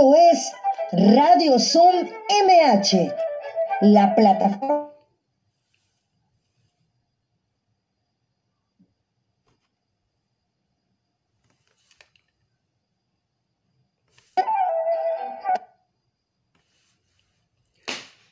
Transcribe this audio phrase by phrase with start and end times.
[0.00, 0.52] Es
[0.92, 2.08] Radio Zoom
[2.46, 3.14] MH,
[3.82, 4.94] la plataforma.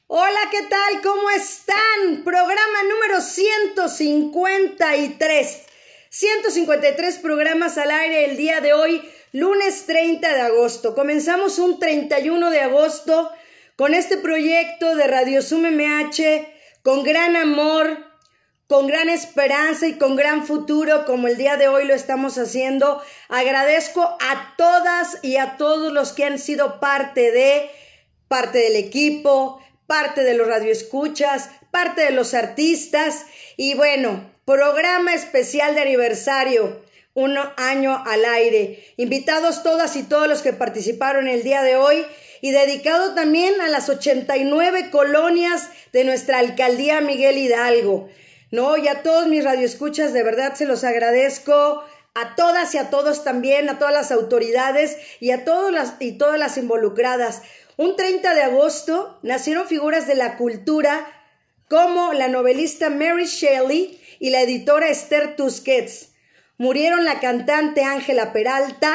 [0.06, 1.02] Hola, ¿qué tal?
[1.02, 2.24] ¿Cómo están?
[2.24, 5.66] Programa número 153.
[6.08, 9.02] 153 programas al aire el día de hoy,
[9.32, 10.94] lunes 30 de agosto.
[10.94, 13.30] Comenzamos un 31 de agosto
[13.76, 16.48] con este proyecto de Radio Sum MH
[16.82, 18.06] con gran amor,
[18.66, 23.02] con gran esperanza y con gran futuro como el día de hoy lo estamos haciendo.
[23.28, 27.70] Agradezco a todas y a todos los que han sido parte de,
[28.28, 33.26] parte del equipo, parte de los radioescuchas, parte de los artistas
[33.56, 36.82] y bueno, programa especial de aniversario,
[37.14, 38.84] un año al aire.
[38.96, 42.04] Invitados todas y todos los que participaron el día de hoy
[42.40, 48.08] y dedicado también a las 89 colonias de nuestra alcaldía Miguel Hidalgo.
[48.50, 52.90] No, y a todos mis radioescuchas, de verdad se los agradezco a todas y a
[52.90, 57.42] todos también, a todas las autoridades y a todas las, y todas las involucradas.
[57.76, 61.06] Un 30 de agosto nacieron figuras de la cultura
[61.68, 66.07] como la novelista Mary Shelley y la editora Esther Tusquets.
[66.58, 68.92] Murieron la cantante Ángela Peralta,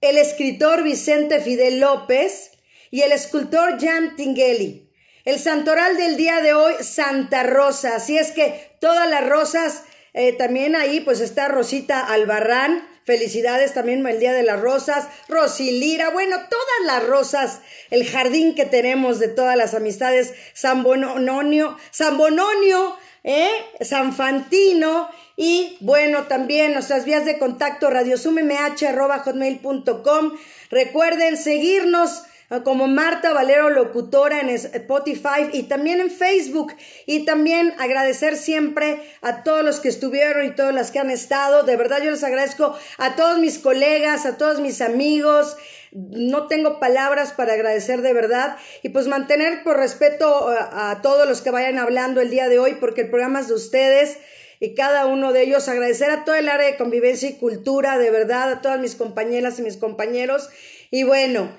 [0.00, 2.52] el escritor Vicente Fidel López
[2.90, 4.90] y el escultor Jan Tingelli.
[5.26, 7.96] El santoral del día de hoy, Santa Rosa.
[7.96, 14.06] Así es que todas las rosas, eh, también ahí pues está Rosita Albarrán, Felicidades también
[14.06, 19.28] el Día de las Rosas, Rosilira, bueno, todas las rosas, el jardín que tenemos de
[19.28, 23.50] todas las amistades, San Bononio, San Bononio, ¿eh?
[23.80, 30.32] San Fantino y bueno, también nuestras vías de contacto radiosummh.com.
[30.70, 32.22] Recuerden seguirnos
[32.64, 36.74] como Marta Valero Locutora en Spotify y también en Facebook.
[37.06, 41.62] Y también agradecer siempre a todos los que estuvieron y todas las que han estado.
[41.62, 45.56] De verdad yo les agradezco a todos mis colegas, a todos mis amigos.
[45.92, 51.28] No tengo palabras para agradecer de verdad y pues mantener por respeto a, a todos
[51.28, 54.18] los que vayan hablando el día de hoy porque el programa es de ustedes
[54.60, 55.68] y cada uno de ellos.
[55.68, 59.58] Agradecer a todo el área de convivencia y cultura, de verdad, a todas mis compañeras
[59.58, 60.50] y mis compañeros.
[60.90, 61.50] Y bueno,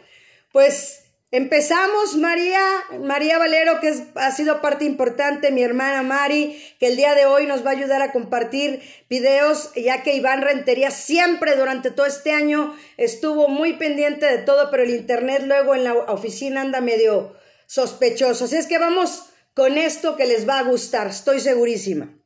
[0.51, 1.01] pues
[1.33, 2.61] Empezamos, María,
[2.99, 7.47] María Valero, que ha sido parte importante, mi hermana Mari, que el día de hoy
[7.47, 12.33] nos va a ayudar a compartir videos, ya que Iván Rentería siempre durante todo este
[12.33, 17.33] año estuvo muy pendiente de todo, pero el internet luego en la oficina anda medio
[17.65, 18.43] sospechoso.
[18.43, 22.20] Así es que vamos con esto que les va a gustar, estoy segurísima.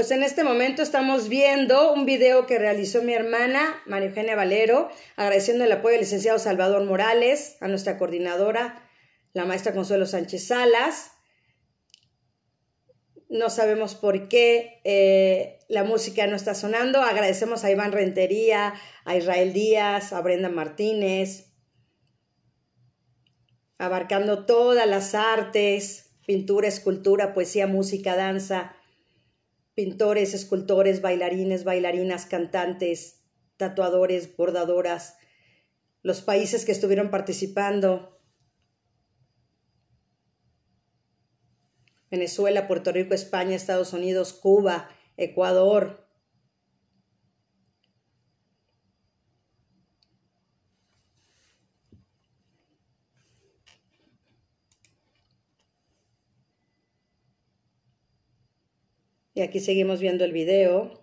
[0.00, 4.88] Pues en este momento estamos viendo un video que realizó mi hermana, María Eugenia Valero,
[5.16, 8.88] agradeciendo el apoyo del licenciado Salvador Morales, a nuestra coordinadora,
[9.34, 11.10] la maestra Consuelo Sánchez Salas.
[13.28, 17.02] No sabemos por qué eh, la música no está sonando.
[17.02, 18.72] Agradecemos a Iván Rentería,
[19.04, 21.52] a Israel Díaz, a Brenda Martínez,
[23.76, 28.76] abarcando todas las artes, pintura, escultura, poesía, música, danza
[29.80, 33.24] pintores, escultores, bailarines, bailarinas, cantantes,
[33.56, 35.16] tatuadores, bordadoras,
[36.02, 38.20] los países que estuvieron participando.
[42.10, 45.99] Venezuela, Puerto Rico, España, Estados Unidos, Cuba, Ecuador,
[59.40, 61.00] Y aquí seguimos viendo el video.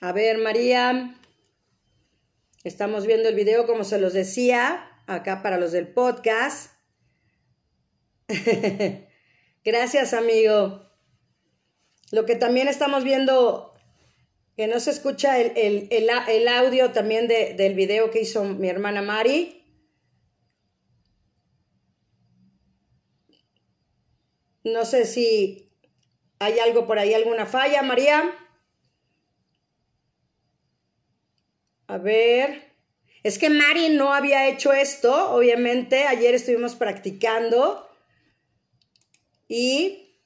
[0.00, 1.14] A ver, María,
[2.64, 6.72] estamos viendo el video como se los decía, acá para los del podcast.
[9.64, 10.90] Gracias, amigo.
[12.10, 13.74] Lo que también estamos viendo,
[14.56, 19.59] que no se escucha el, audio también del video que hizo mi hermana Mari.
[24.72, 25.70] No sé si
[26.38, 28.30] hay algo por ahí, alguna falla, María.
[31.86, 32.70] A ver.
[33.22, 36.06] Es que Mari no había hecho esto, obviamente.
[36.06, 37.86] Ayer estuvimos practicando.
[39.48, 40.16] Y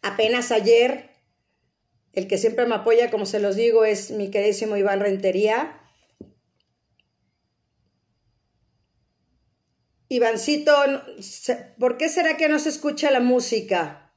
[0.00, 1.10] apenas ayer,
[2.12, 5.81] el que siempre me apoya, como se los digo, es mi queridísimo Iván Rentería.
[10.12, 10.74] Ivancito,
[11.78, 14.12] ¿por qué será que no se escucha la música?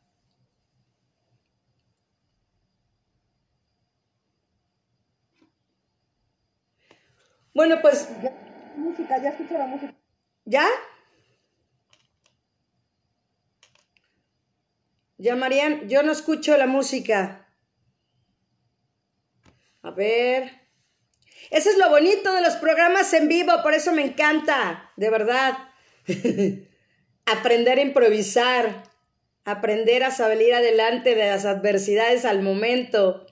[7.53, 8.09] Bueno, pues...
[8.75, 9.95] música, ya escucho la música.
[10.43, 10.67] ¿Ya?
[15.17, 17.47] Ya, Marian, yo no escucho la música.
[19.81, 20.51] A ver.
[21.51, 25.57] Ese es lo bonito de los programas en vivo, por eso me encanta, de verdad.
[27.25, 28.83] aprender a improvisar,
[29.43, 33.25] aprender a salir adelante de las adversidades al momento.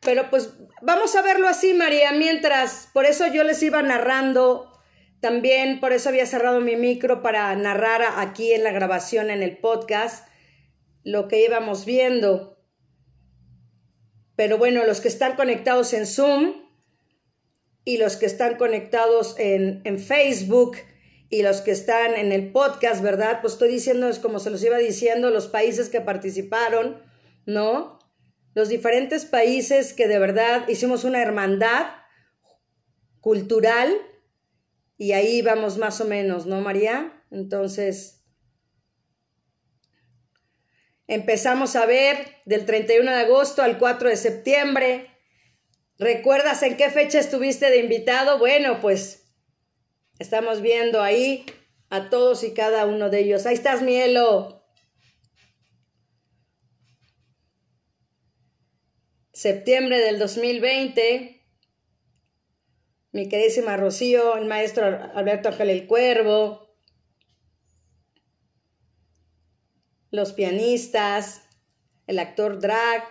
[0.00, 4.72] Pero pues vamos a verlo así, María, mientras, por eso yo les iba narrando,
[5.20, 9.58] también por eso había cerrado mi micro para narrar aquí en la grabación, en el
[9.58, 10.26] podcast,
[11.04, 12.59] lo que íbamos viendo.
[14.40, 16.62] Pero bueno, los que están conectados en Zoom
[17.84, 20.78] y los que están conectados en, en Facebook
[21.28, 23.42] y los que están en el podcast, ¿verdad?
[23.42, 27.02] Pues estoy diciendo, es como se los iba diciendo, los países que participaron,
[27.44, 27.98] ¿no?
[28.54, 31.88] Los diferentes países que de verdad hicimos una hermandad
[33.20, 33.94] cultural
[34.96, 37.12] y ahí vamos más o menos, ¿no, María?
[37.30, 38.19] Entonces,
[41.10, 45.10] Empezamos a ver del 31 de agosto al 4 de septiembre.
[45.98, 48.38] ¿Recuerdas en qué fecha estuviste de invitado?
[48.38, 49.34] Bueno, pues
[50.20, 51.46] estamos viendo ahí
[51.88, 53.44] a todos y cada uno de ellos.
[53.44, 54.64] Ahí estás, Mielo.
[59.32, 61.44] Septiembre del 2020.
[63.10, 64.86] Mi queridísima Rocío, el maestro
[65.16, 66.69] Alberto Ángel el Cuervo.
[70.10, 71.42] Los pianistas,
[72.06, 73.04] el actor drag,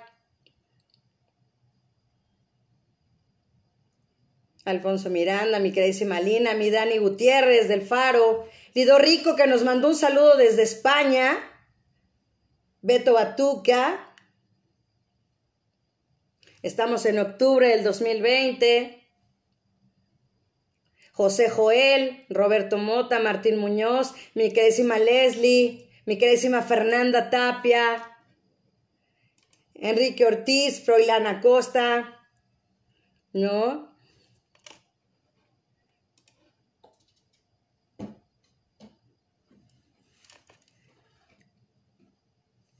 [4.65, 9.87] Alfonso Miranda, mi queridísima Lina, mi Dani Gutiérrez del Faro, Lido Rico que nos mandó
[9.87, 11.37] un saludo desde España,
[12.81, 14.13] Beto Batuca,
[16.61, 18.95] estamos en octubre del 2020,
[21.13, 28.17] José Joel, Roberto Mota, Martín Muñoz, mi queridísima Leslie, mi queridísima Fernanda Tapia,
[29.75, 32.19] Enrique Ortiz, Froilana Costa,
[33.31, 33.95] ¿no?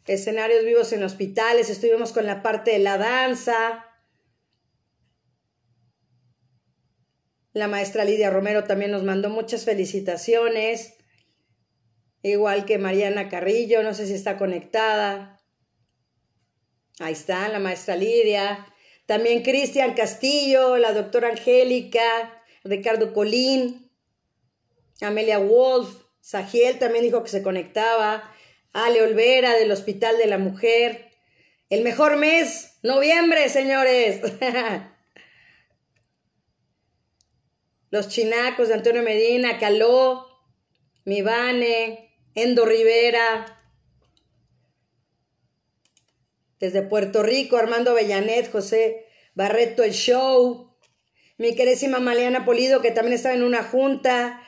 [0.07, 3.85] Escenarios vivos en hospitales, estuvimos con la parte de la danza.
[7.53, 10.98] La maestra Lidia Romero también nos mandó muchas felicitaciones
[12.23, 15.39] igual que Mariana Carrillo, no sé si está conectada.
[16.99, 18.67] Ahí está, la maestra Lidia.
[19.05, 23.89] También Cristian Castillo, la doctora Angélica, Ricardo Colín,
[25.01, 28.31] Amelia Wolf, Sagiel también dijo que se conectaba,
[28.73, 31.09] Ale Olvera del Hospital de la Mujer.
[31.69, 34.21] El mejor mes, noviembre, señores.
[37.89, 40.27] Los chinacos de Antonio Medina, Caló,
[41.05, 42.08] Mivane,
[42.43, 43.57] Endo Rivera.
[46.59, 50.75] Desde Puerto Rico, Armando Bellanet, José Barreto, el show.
[51.37, 54.41] Mi querísima Maliana Polido, que también estaba en una junta.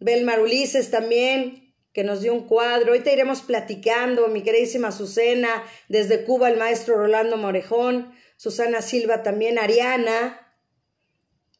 [0.00, 3.00] Belmar Ulises también, que nos dio un cuadro.
[3.02, 4.28] Te iremos platicando.
[4.28, 8.14] Mi queridísima Susana, desde Cuba, el maestro Rolando Morejón.
[8.36, 10.56] Susana Silva también, Ariana.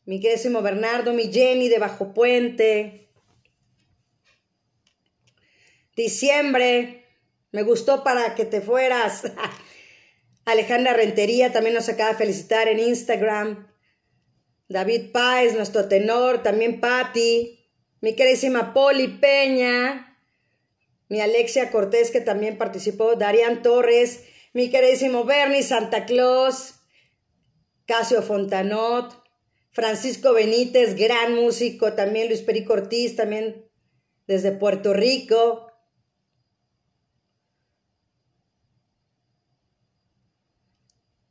[0.07, 3.04] Mi queridísimo Bernardo, mi Jenny de Bajo Puente.
[5.97, 7.07] Diciembre,
[7.53, 9.23] me gustó para que te fueras.
[10.45, 13.69] Alejandra Rentería también nos acaba de felicitar en Instagram.
[14.69, 17.61] David Páez, nuestro tenor, también Patti.
[18.01, 20.19] Mi queridísima Poli Peña.
[21.09, 23.15] Mi Alexia Cortés, que también participó.
[23.15, 24.25] Darian Torres.
[24.53, 26.75] Mi queridísimo Bernie Santa Claus.
[27.87, 29.23] Casio Fontanot.
[29.71, 31.93] Francisco Benítez, gran músico.
[31.93, 33.65] También Luis Perico Ortiz, también
[34.27, 35.64] desde Puerto Rico.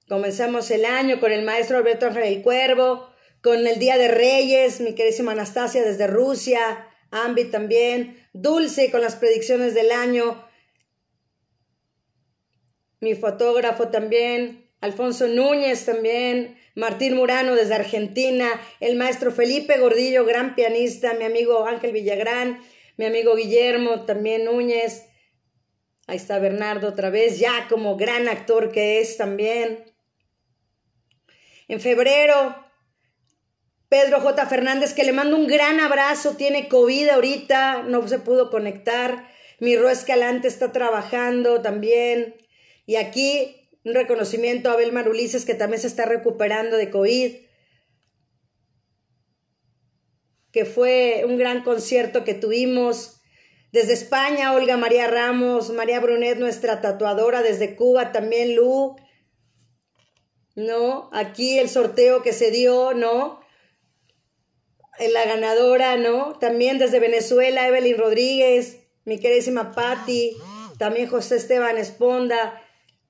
[0.08, 3.10] Comenzamos el año con el maestro Alberto Ángel el Cuervo,
[3.42, 9.16] con el Día de Reyes, mi queridísima Anastasia desde Rusia, Ambi también, Dulce con las
[9.16, 10.46] predicciones del año,
[13.00, 18.50] mi fotógrafo también, Alfonso Núñez también, Martín Murano desde Argentina,
[18.82, 22.60] el maestro Felipe Gordillo, gran pianista, mi amigo Ángel Villagrán,
[22.98, 25.06] mi amigo Guillermo también Núñez,
[26.08, 29.93] ahí está Bernardo otra vez, ya como gran actor que es también.
[31.74, 32.56] En febrero,
[33.90, 34.46] Pedro J.
[34.46, 39.28] Fernández, que le mando un gran abrazo, tiene COVID ahorita, no se pudo conectar.
[39.60, 42.36] Mi Escalante está trabajando también.
[42.86, 47.38] Y aquí un reconocimiento a Abel Marulices, que también se está recuperando de COVID.
[50.52, 53.20] Que fue un gran concierto que tuvimos.
[53.72, 58.96] Desde España, Olga María Ramos, María Brunet, nuestra tatuadora, desde Cuba también, Lu.
[60.56, 61.10] ¿No?
[61.14, 63.42] Aquí el sorteo que se dio, ¿no?
[65.00, 66.38] La ganadora, ¿no?
[66.40, 70.38] También desde Venezuela, Evelyn Rodríguez, mi queridísima Patti,
[70.78, 72.62] también José Esteban Esponda,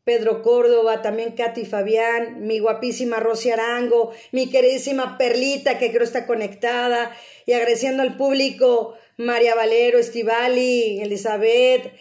[0.04, 6.26] Pedro Córdoba, también Katy Fabián, mi guapísima Rosy Arango, mi queridísima Perlita, que creo está
[6.26, 11.94] conectada, y agradeciendo al público, María Valero, Estivali, Elizabeth,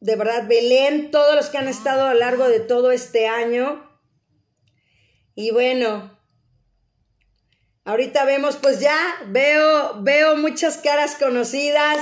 [0.00, 3.85] de verdad, Belén, todos los que han estado a lo largo de todo este año,
[5.36, 6.18] y bueno,
[7.84, 11.98] ahorita vemos, pues ya veo, veo muchas caras conocidas.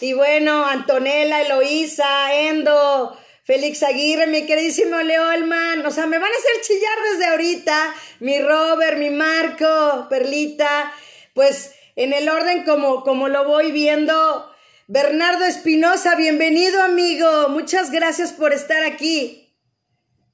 [0.00, 5.86] Y bueno, Antonella, Eloísa, Endo, Félix Aguirre, mi queridísimo Leolman.
[5.86, 7.94] O sea, me van a hacer chillar desde ahorita.
[8.18, 10.92] Mi Robert, mi Marco, Perlita.
[11.34, 14.50] Pues en el orden como, como lo voy viendo.
[14.88, 17.48] Bernardo Espinosa, bienvenido amigo.
[17.48, 19.56] Muchas gracias por estar aquí.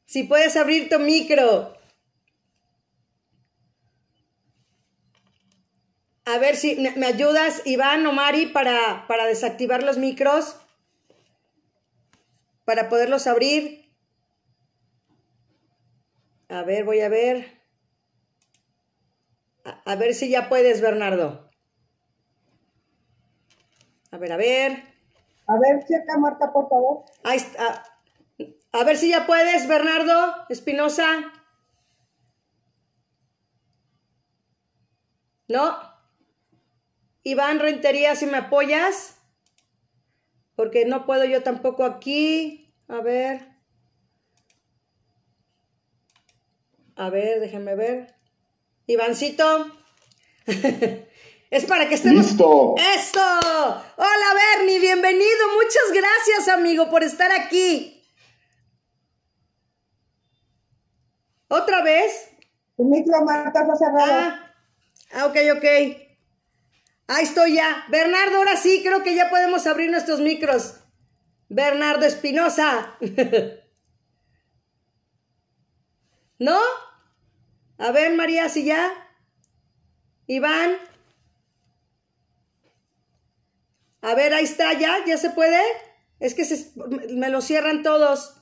[0.06, 1.77] Si puedes abrir tu micro.
[6.28, 10.60] A ver si me ayudas, Iván o Mari, para, para desactivar los micros,
[12.66, 13.90] para poderlos abrir.
[16.50, 17.62] A ver, voy a ver.
[19.64, 21.48] A, a ver si ya puedes, Bernardo.
[24.10, 24.82] A ver, a ver.
[25.46, 27.04] A ver, checa, Marta, por favor.
[27.24, 27.84] Ahí está.
[28.72, 31.32] A ver si ya puedes, Bernardo Espinosa.
[35.48, 35.97] ¿No?
[37.22, 39.16] Iván Rentería, si me apoyas.
[40.56, 42.74] Porque no puedo yo tampoco aquí.
[42.88, 43.46] A ver.
[46.96, 48.14] A ver, déjenme ver.
[48.86, 49.66] Ivancito.
[50.46, 52.26] es para que estemos.
[52.26, 52.74] ¡Listo!
[52.76, 53.20] ¡Eso!
[53.20, 55.48] Hola, Bernie, bienvenido.
[55.54, 58.02] Muchas gracias, amigo, por estar aquí.
[61.48, 62.30] ¿Otra vez?
[62.76, 64.12] Tu micro, Marta, está cerrado.
[64.12, 64.52] Ah,
[65.12, 66.07] ah, ok, ok.
[67.08, 67.86] Ahí estoy ya.
[67.88, 70.74] Bernardo, ahora sí, creo que ya podemos abrir nuestros micros.
[71.48, 72.96] Bernardo Espinosa.
[76.38, 76.60] ¿No?
[77.78, 78.92] A ver, María, si ya.
[80.26, 80.76] Iván.
[84.02, 85.60] A ver, ahí está ya, ya se puede.
[86.20, 86.72] Es que se,
[87.14, 88.34] me lo cierran todos.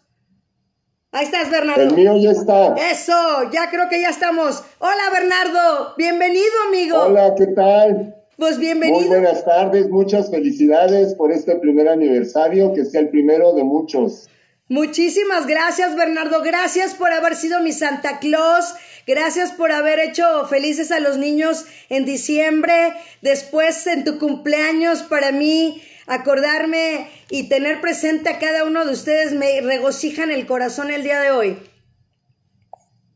[1.12, 1.82] Ahí estás, Bernardo.
[1.82, 2.74] El mío ya está.
[2.74, 4.64] Eso, ya creo que ya estamos.
[4.80, 5.94] Hola, Bernardo.
[5.96, 7.02] Bienvenido, amigo.
[7.02, 8.25] Hola, ¿qué tal?
[8.36, 9.00] Pues bienvenido.
[9.00, 14.28] Muy buenas tardes, muchas felicidades por este primer aniversario, que sea el primero de muchos.
[14.68, 16.42] Muchísimas gracias, Bernardo.
[16.42, 18.74] Gracias por haber sido mi Santa Claus.
[19.06, 22.92] Gracias por haber hecho felices a los niños en diciembre.
[23.22, 29.32] Después, en tu cumpleaños, para mí, acordarme y tener presente a cada uno de ustedes
[29.32, 31.58] me regocijan el corazón el día de hoy.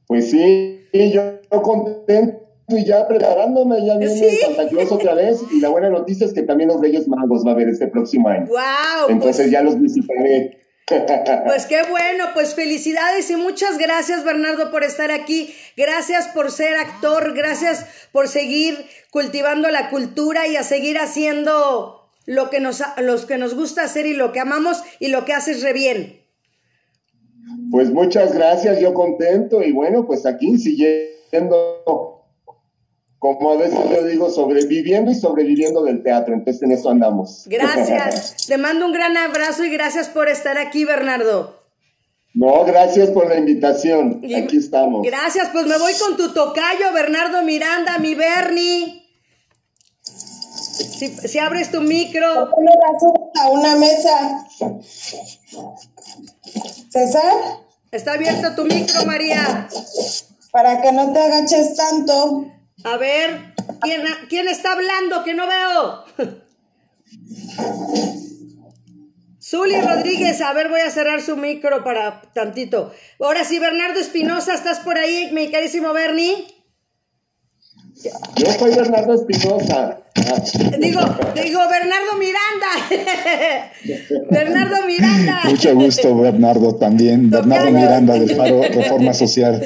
[0.06, 4.36] Pues sí, yo, yo contento y ya preparándome, ya viene ¿Sí?
[4.36, 5.40] Santa Claus otra vez.
[5.52, 8.28] Y la buena noticia es que también los Reyes Magos va a haber este próximo
[8.28, 8.46] año.
[8.46, 9.10] ¡Wow!
[9.10, 10.60] Entonces pues, ya los visitaré.
[11.46, 15.54] pues qué bueno, pues felicidades y muchas gracias Bernardo por estar aquí.
[15.76, 18.76] Gracias por ser actor, gracias por seguir
[19.10, 24.06] cultivando la cultura y a seguir haciendo lo que nos, los que nos gusta hacer
[24.06, 26.20] y lo que amamos y lo que haces re bien.
[27.70, 32.19] Pues muchas gracias, yo contento y bueno, pues aquí siguiendo
[33.20, 36.34] como a veces yo digo, sobreviviendo y sobreviviendo del teatro.
[36.34, 37.44] Entonces en eso andamos.
[37.46, 38.46] Gracias.
[38.48, 41.60] Te mando un gran abrazo y gracias por estar aquí, Bernardo.
[42.34, 44.20] No, gracias por la invitación.
[44.22, 45.02] Y- Aquí estamos.
[45.06, 49.04] Gracias, pues me voy con tu tocayo, Bernardo Miranda, mi Bernie.
[50.02, 52.26] Si, si abres tu micro.
[52.26, 54.46] A una mesa.
[56.90, 57.32] César,
[57.92, 59.68] Está abierto tu micro, María.
[60.52, 62.46] para que no te agaches tanto.
[62.84, 66.04] A ver, ¿quién, quién está hablando que no veo?
[69.42, 72.92] Zuli Rodríguez, a ver, voy a cerrar su micro para tantito.
[73.20, 76.46] Ahora sí, Bernardo Espinosa, ¿estás por ahí, mi carísimo Bernie?
[78.36, 79.98] Yo soy Bernardo Espinosa.
[80.78, 81.00] Digo,
[81.34, 83.70] digo, Bernardo Miranda.
[84.30, 85.40] Bernardo Miranda.
[85.44, 87.30] Mucho gusto, Bernardo, también.
[87.30, 89.62] Bernardo Miranda del Faro Reforma Social.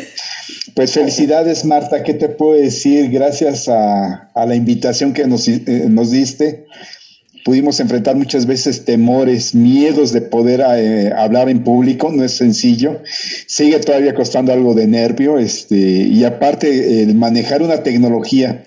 [0.75, 2.03] Pues felicidades, Marta.
[2.03, 3.11] ¿Qué te puedo decir?
[3.11, 6.67] Gracias a, a la invitación que nos, eh, nos diste
[7.45, 13.03] pudimos enfrentar muchas veces temores, miedos de poder eh, hablar en público, no es sencillo,
[13.47, 18.65] sigue todavía costando algo de nervio, este, y aparte el manejar una tecnología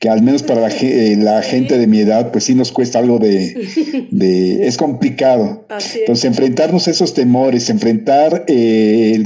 [0.00, 3.18] que al menos para la, eh, gente de mi edad, pues sí nos cuesta algo
[3.18, 5.66] de, de es complicado.
[5.94, 9.22] Entonces, enfrentarnos a esos temores, enfrentar eh,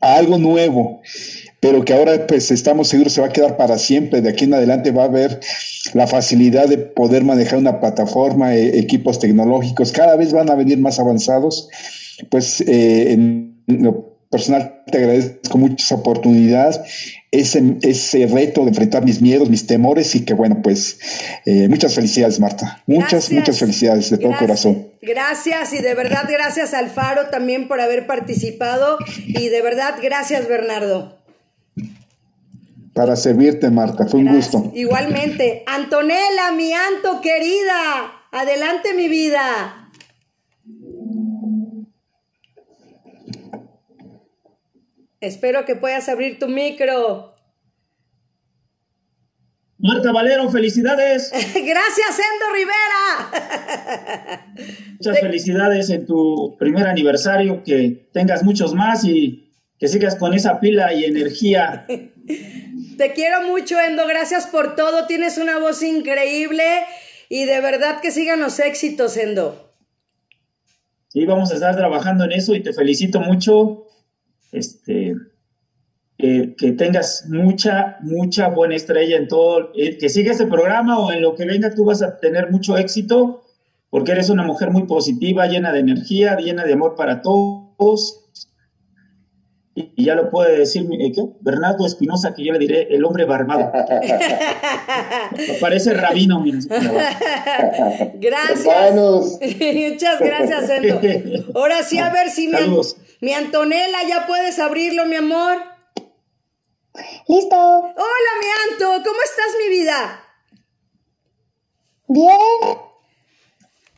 [0.00, 1.00] a algo nuevo,
[1.66, 4.20] pero que ahora pues estamos seguros se va a quedar para siempre.
[4.20, 5.40] De aquí en adelante va a haber
[5.94, 10.78] la facilidad de poder manejar una plataforma, e, equipos tecnológicos, cada vez van a venir
[10.78, 11.68] más avanzados.
[12.30, 16.80] Pues eh, en lo personal te agradezco muchas oportunidades,
[17.32, 21.00] ese, ese reto de enfrentar mis miedos, mis temores y que bueno, pues
[21.46, 24.88] eh, muchas felicidades Marta, muchas, muchas felicidades de todo corazón.
[25.02, 30.46] Gracias y de verdad gracias al Faro también por haber participado y de verdad gracias
[30.48, 31.15] Bernardo.
[32.96, 34.06] Para servirte, Marta.
[34.06, 34.72] Fue un gusto.
[34.74, 35.62] Igualmente.
[35.66, 38.24] Antonella, mi Anto querida.
[38.32, 39.90] Adelante, mi vida.
[45.20, 47.34] Espero que puedas abrir tu micro.
[49.76, 51.30] Marta Valero, felicidades.
[51.32, 53.26] Gracias, Endo Rivera.
[54.92, 60.58] Muchas felicidades en tu primer aniversario, que tengas muchos más y que sigas con esa
[60.60, 61.86] pila y energía
[62.96, 64.06] Te quiero mucho, Endo.
[64.06, 65.06] Gracias por todo.
[65.06, 66.62] Tienes una voz increíble
[67.28, 69.72] y de verdad que sigan los éxitos, Endo.
[71.08, 73.86] Sí, vamos a estar trabajando en eso y te felicito mucho.
[74.52, 75.14] Este,
[76.18, 81.20] que tengas mucha, mucha buena estrella en todo, eh, que siga este programa o en
[81.20, 83.42] lo que venga tú vas a tener mucho éxito
[83.90, 88.24] porque eres una mujer muy positiva, llena de energía, llena de amor para todos
[89.78, 91.22] y ya lo puede decir eh, ¿qué?
[91.40, 93.70] Bernardo Espinosa, que yo le diré el hombre barbado.
[95.60, 96.42] Parece rabino,
[98.14, 98.94] Gracias.
[98.94, 100.98] Muchas gracias, Endo.
[101.54, 102.80] Ahora sí, a ver si mi,
[103.20, 105.58] mi Antonella, ya puedes abrirlo, mi amor.
[107.28, 107.56] Listo.
[107.56, 110.22] Hola, mi Anto, ¿cómo estás, mi vida?
[112.08, 112.85] Bien.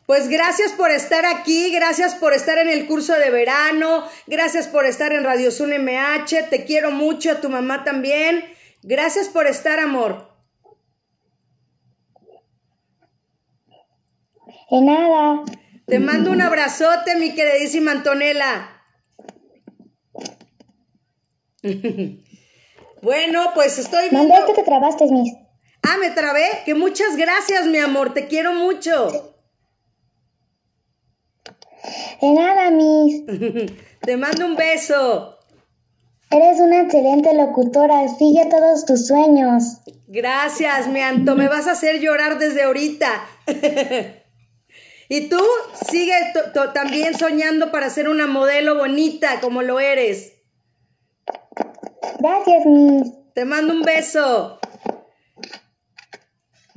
[0.08, 4.86] Pues gracias por estar aquí, gracias por estar en el curso de verano, gracias por
[4.86, 8.42] estar en Radio Sun MH, te quiero mucho, a tu mamá también.
[8.82, 10.30] Gracias por estar, amor.
[14.70, 15.44] De nada.
[15.86, 18.82] Te mando un abrazote, mi queridísima Antonella.
[23.02, 24.46] bueno, pues estoy viendo...
[24.46, 25.34] que te trabaste, Miss.
[25.82, 26.46] Ah, me trabé.
[26.64, 28.14] Que muchas gracias, mi amor.
[28.14, 29.34] Te quiero mucho.
[32.20, 33.24] De nada, Miss.
[34.00, 35.38] Te mando un beso.
[36.30, 39.78] Eres una excelente locutora, sigue todos tus sueños.
[40.06, 43.08] Gracias, mi Anto, me vas a hacer llorar desde ahorita.
[45.08, 45.40] y tú
[45.90, 46.12] sigue
[46.74, 50.34] también soñando para ser una modelo bonita como lo eres.
[52.18, 53.12] Gracias, Miss.
[53.34, 54.58] Te mando un beso.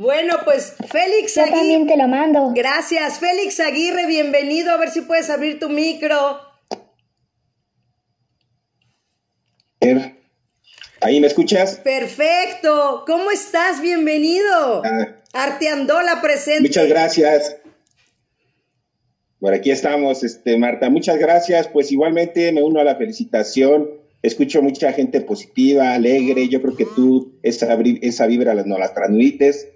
[0.01, 2.53] Bueno, pues Félix Yo también te lo mando.
[2.55, 4.71] Gracias, Félix Aguirre, bienvenido.
[4.71, 6.39] A ver si puedes abrir tu micro.
[11.01, 11.75] ¿Ahí me escuchas?
[11.83, 13.03] Perfecto.
[13.05, 13.79] ¿Cómo estás?
[13.79, 14.81] Bienvenido.
[14.83, 16.63] Ah, Arteandola presente.
[16.63, 17.57] Muchas gracias.
[19.39, 20.89] Por aquí estamos, este, Marta.
[20.89, 21.67] Muchas gracias.
[21.67, 23.87] Pues igualmente me uno a la felicitación.
[24.23, 26.49] Escucho mucha gente positiva, alegre.
[26.49, 29.67] Yo creo que tú esa, esa vibra no la transmites.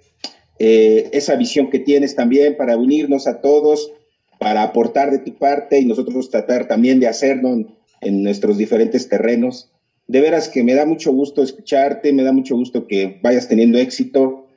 [0.60, 3.92] Eh, esa visión que tienes también para unirnos a todos,
[4.40, 7.54] para aportar de tu parte y nosotros tratar también de hacerlo
[8.02, 9.72] en, nuestros diferentes terrenos.
[10.08, 13.80] De veras que me da mucho gusto escucharte, me da mucho gusto que vayas teniendo
[13.80, 14.48] éxito.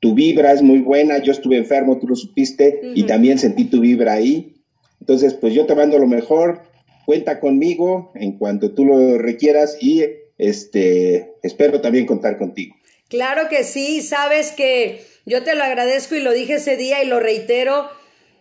[0.00, 3.80] Tu vibra es muy buena, yo estuve enfermo, tú lo supiste, y también sentí tu
[3.80, 4.56] vibra ahí.
[5.00, 6.60] Entonces, pues yo te mando lo mejor,
[7.06, 10.04] cuenta conmigo en cuanto tú lo requieras y
[10.36, 12.76] este, espero también contar contigo.
[13.08, 17.06] Claro que sí, sabes que yo te lo agradezco y lo dije ese día y
[17.06, 17.90] lo reitero.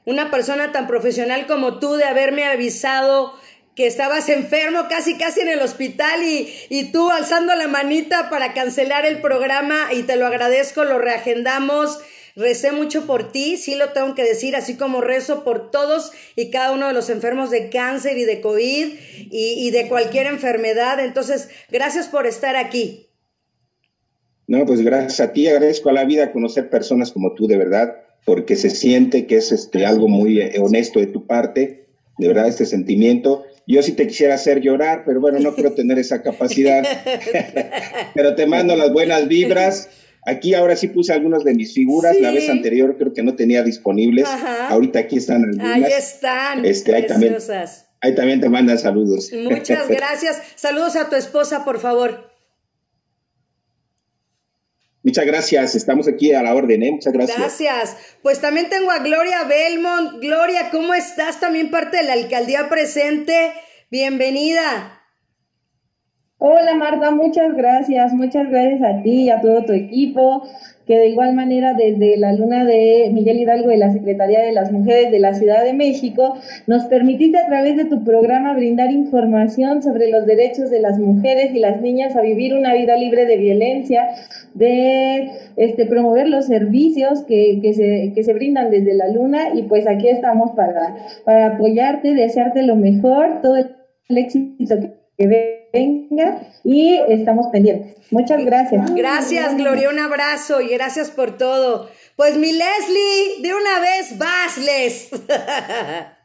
[0.06, 3.34] Una persona tan profesional como tú de haberme avisado
[3.76, 8.54] que estabas enfermo, casi casi en el hospital y, y tú alzando la manita para
[8.54, 12.00] cancelar el programa y te lo agradezco, lo reagendamos.
[12.38, 16.52] Recé mucho por ti, sí lo tengo que decir, así como rezo por todos y
[16.52, 18.94] cada uno de los enfermos de cáncer y de COVID
[19.30, 21.02] y, y de cualquier enfermedad.
[21.02, 23.07] Entonces, gracias por estar aquí.
[24.48, 27.98] No, pues gracias a ti, agradezco a la vida conocer personas como tú, de verdad,
[28.26, 31.86] porque se siente que es este algo muy eh, honesto de tu parte,
[32.18, 33.44] de verdad, este sentimiento.
[33.68, 36.86] Yo sí te quisiera hacer llorar, pero bueno, no creo tener esa capacidad.
[38.16, 39.90] pero te mando las buenas vibras.
[40.26, 43.64] Aquí ahora sí puse algunas de mis figuras, la vez anterior creo que no tenía
[43.64, 44.28] disponibles.
[44.70, 45.76] Ahorita aquí están algunas.
[45.76, 47.38] Ahí están, este, ahí también,
[48.02, 49.30] ahí también te mandan saludos.
[49.34, 50.42] Muchas gracias.
[50.56, 52.37] Saludos a tu esposa, por favor.
[55.08, 56.92] Muchas gracias, estamos aquí a la orden, ¿eh?
[56.92, 57.38] Muchas gracias.
[57.40, 57.98] Gracias.
[58.22, 60.20] Pues también tengo a Gloria Belmont.
[60.20, 61.40] Gloria, ¿cómo estás?
[61.40, 63.54] También parte de la alcaldía presente.
[63.90, 64.97] Bienvenida.
[66.40, 70.44] Hola Marta, muchas gracias, muchas gracias a ti y a todo tu equipo
[70.86, 74.72] que de igual manera desde la luna de Miguel Hidalgo de la Secretaría de las
[74.72, 76.36] Mujeres de la Ciudad de México
[76.68, 81.56] nos permitiste a través de tu programa brindar información sobre los derechos de las mujeres
[81.56, 84.08] y las niñas a vivir una vida libre de violencia,
[84.54, 90.52] de este, promover los servicios que, se, brindan desde la luna y pues aquí estamos
[90.52, 90.96] para,
[91.48, 94.76] apoyarte, desearte lo mejor, todo el éxito
[95.18, 97.96] que venga y estamos pendientes.
[98.12, 98.94] Muchas gracias.
[98.94, 101.90] Gracias, Gloria, un abrazo y gracias por todo.
[102.16, 105.10] Pues mi Leslie, de una vez, vasles.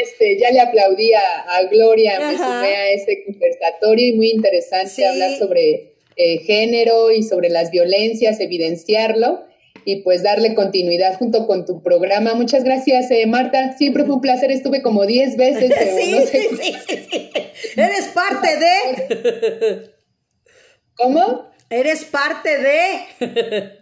[0.00, 5.36] Este, ya le aplaudí a, Gloria, me sumé a este conversatorio y muy interesante hablar
[5.38, 9.40] sobre eh, género y sobre las violencias, evidenciarlo
[9.84, 12.34] y pues darle continuidad junto con tu programa.
[12.34, 13.76] Muchas gracias, eh, Marta.
[13.76, 15.72] Siempre fue un placer, estuve como 10 veces.
[15.96, 17.30] sí, sí, sí,
[17.76, 19.90] Eres parte de...
[20.96, 21.50] ¿Cómo?
[21.70, 23.78] Eres parte de...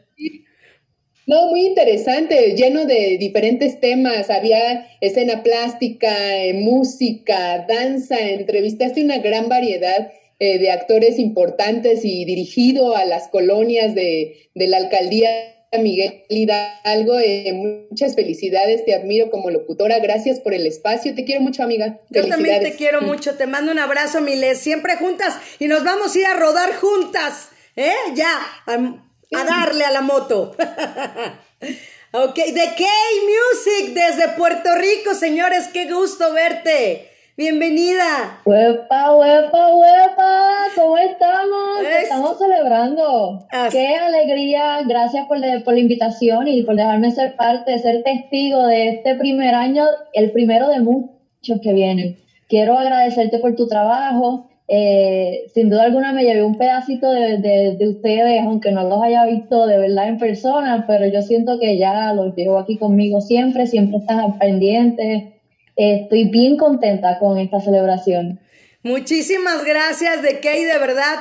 [1.26, 4.30] No, muy interesante, lleno de diferentes temas.
[4.30, 12.24] Había escena plástica, eh, música, danza, entrevistaste una gran variedad eh, de actores importantes y
[12.24, 15.30] dirigido a las colonias de, de la alcaldía
[15.78, 21.42] Miguel Hidalgo, eh, muchas felicidades, te admiro como locutora, gracias por el espacio, te quiero
[21.42, 22.00] mucho amiga.
[22.10, 26.14] Yo también te quiero mucho, te mando un abrazo, Miles, siempre juntas y nos vamos
[26.14, 27.94] a ir a rodar juntas, ¿eh?
[28.14, 30.56] Ya, a, darle a la moto.
[32.12, 37.09] ok, de K-Music desde Puerto Rico, señores, qué gusto verte.
[37.40, 38.38] Bienvenida.
[38.44, 40.42] Huepa, huepa, huepa,
[40.76, 41.80] ¿cómo estamos?
[42.02, 43.46] Estamos celebrando.
[43.72, 48.90] Qué alegría, gracias por, por, la invitación y por dejarme ser parte, ser testigo de
[48.90, 52.18] este primer año, el primero de muchos que vienen.
[52.46, 54.50] Quiero agradecerte por tu trabajo.
[54.68, 59.02] Eh, sin duda alguna me llevé un pedacito de, de, de, ustedes, aunque no los
[59.02, 63.22] haya visto de verdad en persona, pero yo siento que ya los llevo aquí conmigo
[63.22, 65.39] siempre, siempre están pendientes
[65.80, 68.40] estoy bien contenta con esta celebración.
[68.82, 71.20] Muchísimas gracias de Kay, de verdad.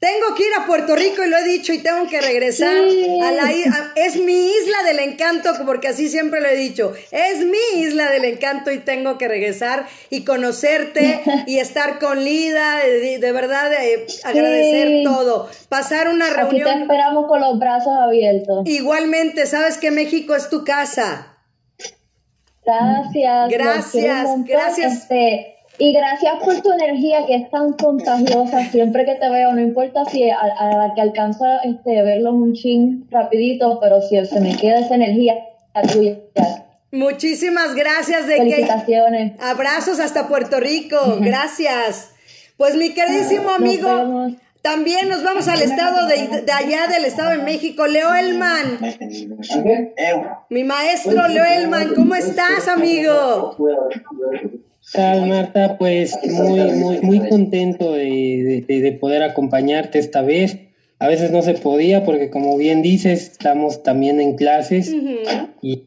[0.00, 3.32] Tengo que ir a Puerto Rico y lo he dicho y tengo que regresar a
[3.32, 3.50] la
[3.96, 6.92] es mi isla del encanto porque así siempre lo he dicho.
[7.10, 12.78] Es mi isla del encanto y tengo que regresar y conocerte y estar con Lida,
[12.78, 13.72] de, verdad
[14.22, 16.68] agradecer todo, pasar una reunión.
[16.68, 18.68] Aquí te esperamos con los brazos abiertos.
[18.68, 21.37] Igualmente, sabes que México es tu casa.
[22.68, 23.48] Gracias.
[23.50, 24.92] Gracias, gracias.
[25.02, 28.64] Este, y gracias por tu energía que es tan contagiosa.
[28.70, 33.06] Siempre que te veo, no importa si a, la que alcanza este, verlo un chin
[33.10, 35.34] rapidito, pero si se me queda esa energía
[35.92, 36.16] tuya.
[36.90, 39.32] Muchísimas gracias de Felicitaciones.
[39.40, 40.96] abrazos hasta Puerto Rico.
[41.20, 42.12] Gracias.
[42.56, 44.32] Pues mi queridísimo amigo.
[44.62, 48.78] También nos vamos al estado de, allá, del estado de México, Leo Elman.
[50.50, 53.56] Mi maestro Leo Elman, ¿cómo estás, amigo?
[54.92, 60.58] Tal, Marta, pues muy, muy, muy contento de, poder acompañarte esta vez.
[60.98, 64.92] A veces no se podía porque, como bien dices, estamos también en clases
[65.62, 65.84] y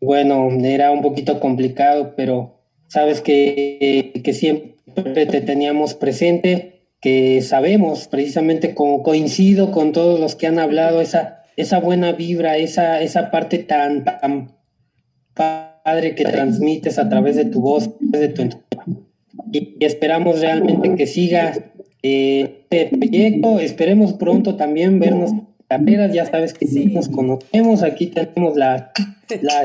[0.00, 6.71] bueno, era un poquito complicado, pero sabes que, que siempre te teníamos presente
[7.02, 12.56] que sabemos, precisamente como coincido con todos los que han hablado, esa, esa buena vibra,
[12.56, 14.52] esa, esa parte tan, tan
[15.34, 18.48] padre que transmites a través de tu voz, de tu
[19.50, 21.52] y, esperamos realmente que siga
[22.04, 25.32] eh, este proyecto, esperemos pronto también vernos
[25.78, 28.90] carreras, ya sabes que nos conocemos, aquí tenemos las,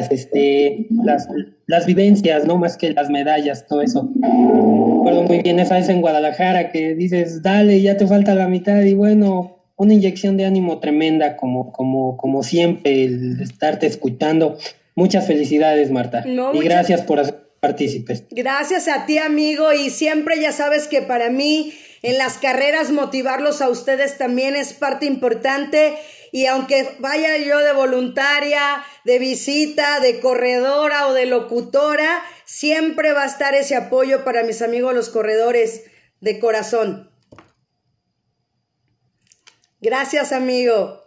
[0.10, 1.28] este, las,
[1.66, 4.10] las vivencias, no más que las medallas, todo eso.
[4.16, 8.82] Recuerdo muy bien esa vez en Guadalajara que dices, dale, ya te falta la mitad
[8.82, 14.58] y bueno, una inyección de ánimo tremenda como, como, como siempre, el estarte escuchando.
[14.96, 16.24] Muchas felicidades, Marta.
[16.26, 18.24] y gracias por hacer partícipes.
[18.32, 21.74] Gracias a ti, amigo, y siempre ya sabes que para mí
[22.08, 26.00] en las carreras motivarlos a ustedes también es parte importante
[26.32, 33.24] y aunque vaya yo de voluntaria, de visita, de corredora o de locutora, siempre va
[33.24, 35.84] a estar ese apoyo para mis amigos los corredores
[36.22, 37.12] de corazón.
[39.82, 41.04] Gracias, amigo.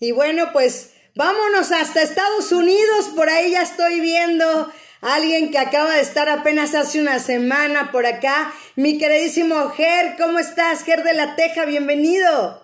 [0.00, 4.72] Y bueno, pues vámonos hasta Estados Unidos, por ahí ya estoy viendo
[5.04, 8.52] alguien que acaba de estar apenas hace una semana por acá.
[8.74, 10.82] Mi queridísimo Ger, ¿cómo estás?
[10.82, 12.62] Ger de la Teja, bienvenido.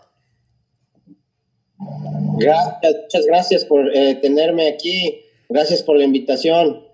[2.38, 5.20] Gracias, muchas gracias por eh, tenerme aquí.
[5.50, 6.87] Gracias por la invitación.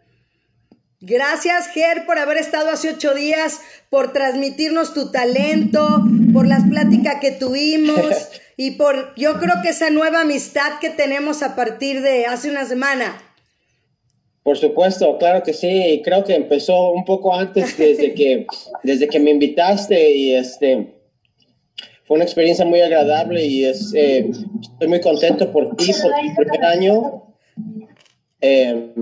[1.01, 7.21] Gracias, Ger, por haber estado hace ocho días, por transmitirnos tu talento, por las pláticas
[7.21, 8.01] que tuvimos
[8.57, 12.65] y por, yo creo que esa nueva amistad que tenemos a partir de hace una
[12.65, 13.26] semana.
[14.47, 16.01] Por supuesto, claro que sí.
[16.05, 18.47] Creo que empezó un poco antes desde que,
[18.85, 20.95] desde que me invitaste y este
[22.05, 24.31] fue una experiencia muy agradable y es, eh,
[24.61, 27.35] estoy muy contento por ti, por tu primer año.
[28.41, 28.93] Eh,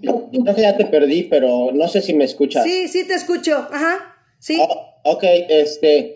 [0.00, 2.62] creo que ya te perdí, pero no sé si me escuchas.
[2.62, 3.56] Sí, sí te escucho.
[3.72, 4.14] Ajá.
[4.38, 4.56] Sí.
[4.60, 6.14] Oh, ok, este,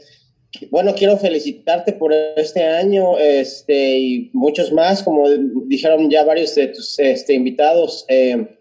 [0.71, 5.29] bueno, quiero felicitarte por este año este, y muchos más, como
[5.67, 8.05] dijeron ya varios de tus este, invitados.
[8.09, 8.59] Eh,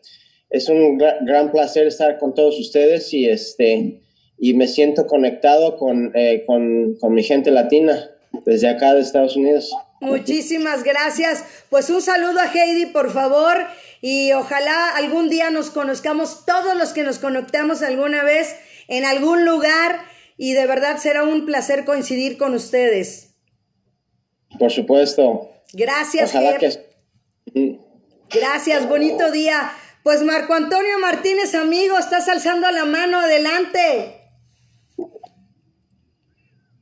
[0.50, 4.02] es un gran placer estar con todos ustedes y, este,
[4.38, 8.12] y me siento conectado con, eh, con, con mi gente latina
[8.46, 9.72] desde acá de Estados Unidos.
[10.02, 11.44] Muchísimas gracias.
[11.70, 13.58] Pues un saludo a Heidi, por favor,
[14.02, 18.56] y ojalá algún día nos conozcamos todos los que nos conectamos alguna vez
[18.88, 20.00] en algún lugar
[20.38, 23.36] y de verdad será un placer coincidir con ustedes.
[24.60, 25.52] Por supuesto.
[25.74, 26.34] Gracias,
[28.30, 29.72] Gracias, bonito día.
[30.04, 34.22] Pues Marco Antonio Martínez, amigo, estás alzando la mano, adelante.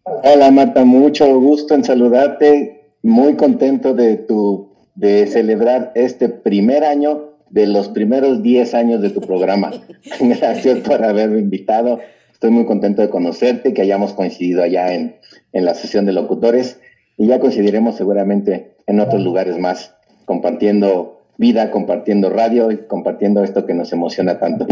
[0.03, 7.37] Hola Marta, mucho gusto en saludarte, muy contento de tu de celebrar este primer año
[7.49, 9.71] de los primeros 10 años de tu programa.
[10.19, 11.99] Gracias por haberme invitado.
[12.43, 15.15] Estoy muy contento de conocerte, que hayamos coincidido allá en,
[15.53, 16.77] en la sesión de locutores
[17.15, 23.65] y ya coincidiremos seguramente en otros lugares más, compartiendo vida, compartiendo radio y compartiendo esto
[23.65, 24.67] que nos emociona tanto.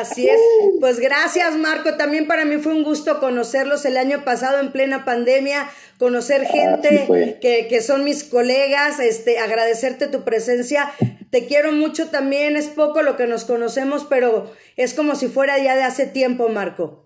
[0.00, 0.40] Así es.
[0.78, 1.94] Pues gracias, Marco.
[1.96, 5.66] También para mí fue un gusto conocerlos el año pasado en plena pandemia,
[5.98, 7.08] conocer gente
[7.40, 10.92] que, que, son mis colegas, este, agradecerte tu presencia.
[11.30, 12.54] Te quiero mucho también.
[12.54, 16.48] Es poco lo que nos conocemos, pero es como si fuera ya de hace tiempo,
[16.48, 17.02] Marco.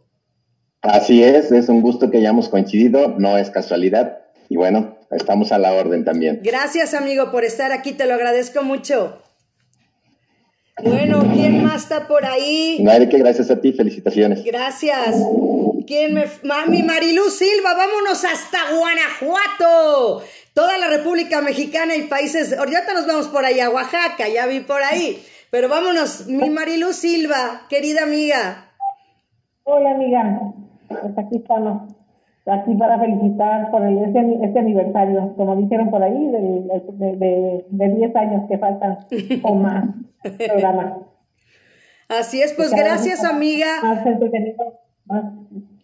[0.83, 4.19] Así es, es un gusto que hayamos coincidido, no es casualidad.
[4.49, 6.40] Y bueno, estamos a la orden también.
[6.43, 9.23] Gracias, amigo, por estar aquí, te lo agradezco mucho.
[10.83, 12.79] Bueno, ¿quién más está por ahí?
[12.83, 14.43] No, que gracias a ti, felicitaciones.
[14.43, 15.14] Gracias.
[15.87, 16.25] ¿Quién me...
[16.43, 20.23] Mami Marilú Silva, vámonos hasta Guanajuato.
[20.55, 22.57] Toda la República Mexicana y países...
[22.57, 25.23] Ahorita nos vamos por allá, Oaxaca, ya vi por ahí.
[25.51, 28.73] Pero vámonos, mi Marilú Silva, querida amiga.
[29.64, 30.53] Hola, amiga.
[30.90, 31.92] Pues aquí estamos,
[32.46, 38.16] aquí para felicitar por el, este, este aniversario, como dijeron por ahí, de, de, 10
[38.16, 38.98] años que faltan
[39.44, 39.85] o más
[40.22, 40.98] programa.
[42.09, 43.66] Así es, pues gracias, amiga.
[43.85, 45.24] Más entretenido, más,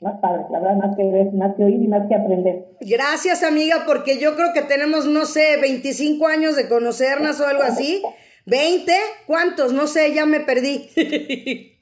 [0.00, 2.66] más padre, la verdad, más que ver, más que oír y más que aprender.
[2.80, 7.62] Gracias, amiga, porque yo creo que tenemos, no sé, 25 años de conocernos o algo
[7.62, 8.02] así.
[8.46, 8.92] ¿20?
[9.26, 9.72] ¿Cuántos?
[9.72, 10.90] No sé, ya me perdí.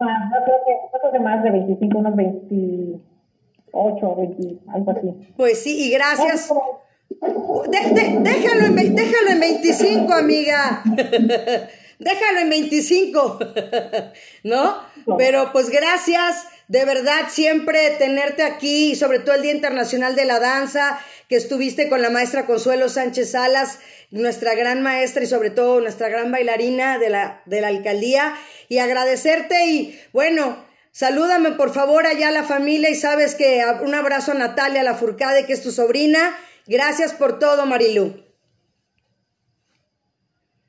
[0.00, 5.14] Ah, yo creo que, creo que más de 25, unos 28, 20, algo así.
[5.36, 6.52] Pues sí, y gracias.
[7.68, 10.82] déjalo, en, déjalo en 25, amiga.
[11.98, 13.38] déjalo en 25,
[14.44, 14.76] ¿no?
[15.18, 20.40] Pero pues gracias, de verdad, siempre tenerte aquí, sobre todo el Día Internacional de la
[20.40, 25.80] Danza, que estuviste con la maestra Consuelo Sánchez Salas, nuestra gran maestra y sobre todo
[25.80, 28.34] nuestra gran bailarina de la, de la alcaldía,
[28.68, 30.56] y agradecerte y bueno,
[30.90, 34.94] salúdame por favor allá a la familia y sabes que un abrazo a Natalia La
[34.94, 36.36] Furcade, que es tu sobrina.
[36.66, 38.24] Gracias por todo, Marilu.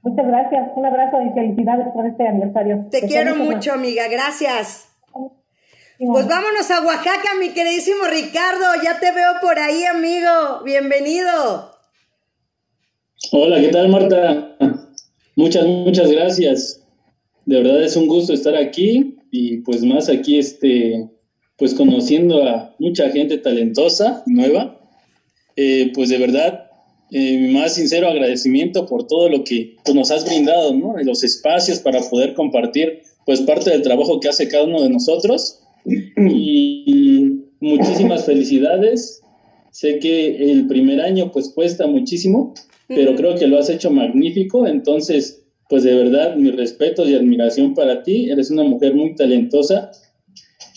[0.02, 2.86] Muchas gracias, un abrazo y felicidades por este aniversario.
[2.92, 4.85] Te quiero mucho, amiga, gracias.
[5.98, 8.66] Pues vámonos a Oaxaca, mi queridísimo Ricardo.
[8.84, 10.62] Ya te veo por ahí, amigo.
[10.66, 11.72] Bienvenido.
[13.32, 14.58] Hola, ¿qué tal, Marta?
[15.38, 16.84] Muchas, muchas gracias.
[17.46, 21.10] De verdad es un gusto estar aquí y pues más aquí, este,
[21.56, 24.78] pues conociendo a mucha gente talentosa, nueva.
[25.56, 26.72] Eh, pues de verdad,
[27.12, 30.94] eh, mi más sincero agradecimiento por todo lo que pues, nos has brindado, ¿no?
[31.04, 35.62] Los espacios para poder compartir, pues parte del trabajo que hace cada uno de nosotros.
[35.86, 39.22] Y muchísimas felicidades.
[39.72, 42.54] Sé que el primer año pues cuesta muchísimo,
[42.88, 44.66] pero creo que lo has hecho magnífico.
[44.68, 48.30] Entonces, pues de verdad, mi respeto y admiración para ti.
[48.30, 49.92] Eres una mujer muy talentosa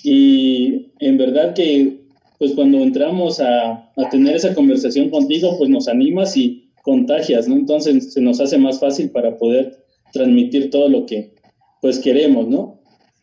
[0.02, 1.98] y en verdad que
[2.38, 7.56] pues cuando entramos a, a, tener esa conversación contigo, pues nos animas y contagias, ¿no?
[7.56, 11.34] Entonces se nos hace más fácil para poder transmitir todo lo que
[11.82, 12.77] pues queremos, ¿no?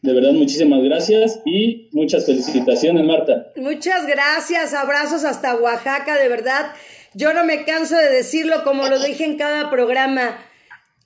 [0.05, 3.51] De verdad, muchísimas gracias y muchas felicitaciones, Marta.
[3.55, 6.73] Muchas gracias, abrazos hasta Oaxaca, de verdad.
[7.15, 10.37] Yo no me canso de decirlo como lo dije en cada programa.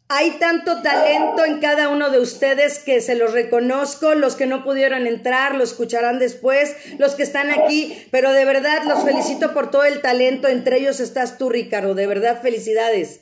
[0.10, 4.66] Hay tanto talento en cada uno de ustedes que se los reconozco, los que no
[4.66, 9.72] pudieron entrar, lo escucharán después, los que están aquí, pero de verdad los felicito por
[9.72, 13.22] todo el talento, entre ellos estás tú, Ricardo, de verdad felicidades.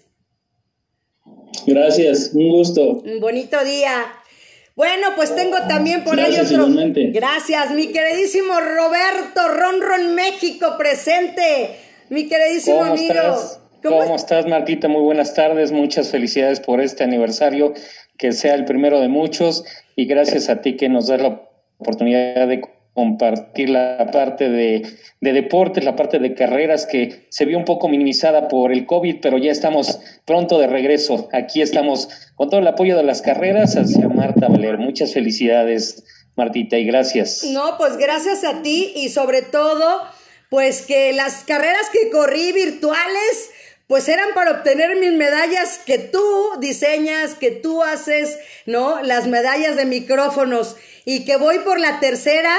[1.68, 3.02] Gracias, un gusto.
[3.06, 4.06] Un bonito día.
[4.78, 6.68] Bueno, pues tengo también por ahí otro.
[7.12, 11.72] Gracias, mi queridísimo Roberto Ronron México presente.
[12.10, 13.16] Mi queridísimo amigo.
[13.82, 14.88] ¿Cómo, estás, Martita?
[14.88, 15.72] Muy buenas tardes.
[15.72, 17.74] Muchas felicidades por este aniversario,
[18.20, 19.66] que sea el primero de muchos.
[19.96, 21.42] Y gracias a ti que nos das la
[21.80, 22.62] oportunidad de
[22.98, 24.82] compartir la parte de,
[25.22, 29.18] de, deportes, la parte de carreras que se vio un poco minimizada por el COVID,
[29.22, 31.30] pero ya estamos pronto de regreso.
[31.32, 34.80] Aquí estamos con todo el apoyo de las carreras hacia Marta Valer.
[34.80, 36.06] Muchas felicidades,
[36.36, 37.44] Martita, y gracias.
[37.44, 40.02] No, pues gracias a ti y sobre todo,
[40.50, 43.52] pues que las carreras que corrí virtuales
[43.88, 46.24] pues eran para obtener mis medallas que tú
[46.60, 49.02] diseñas, que tú haces, ¿no?
[49.02, 52.54] Las medallas de micrófonos y que voy por la tercera.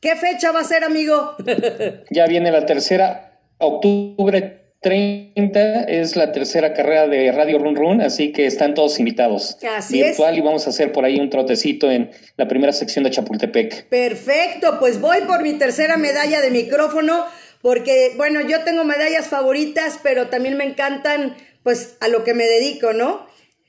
[0.00, 1.36] ¿Qué fecha va a ser, amigo?
[2.10, 8.32] ya viene la tercera, octubre 30 es la tercera carrera de Radio Run Run, así
[8.32, 9.58] que están todos invitados.
[9.76, 13.10] Así Virtual y vamos a hacer por ahí un trotecito en la primera sección de
[13.10, 13.88] Chapultepec.
[13.88, 17.26] Perfecto, pues voy por mi tercera medalla de micrófono
[17.60, 22.44] porque, bueno, yo tengo medallas favoritas, pero también me encantan, pues, a lo que me
[22.44, 23.26] dedico, ¿no?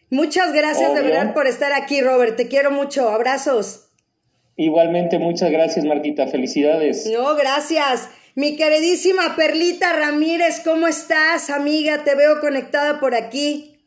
[0.09, 2.37] Muchas gracias de verdad por estar aquí, Robert.
[2.37, 3.09] Te quiero mucho.
[3.09, 3.90] Abrazos.
[4.61, 6.27] Igualmente, muchas gracias, Martita.
[6.27, 7.09] Felicidades.
[7.11, 8.11] No, gracias.
[8.35, 12.03] Mi queridísima Perlita Ramírez, ¿cómo estás, amiga?
[12.03, 13.79] Te veo conectada por aquí.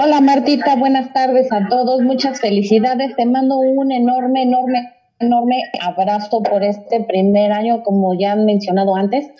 [0.00, 0.74] Hola, Martita.
[0.76, 2.00] Buenas tardes a todos.
[2.00, 3.14] Muchas felicidades.
[3.14, 8.96] Te mando un enorme, enorme enorme abrazo por este primer año, como ya han mencionado
[8.96, 9.30] antes,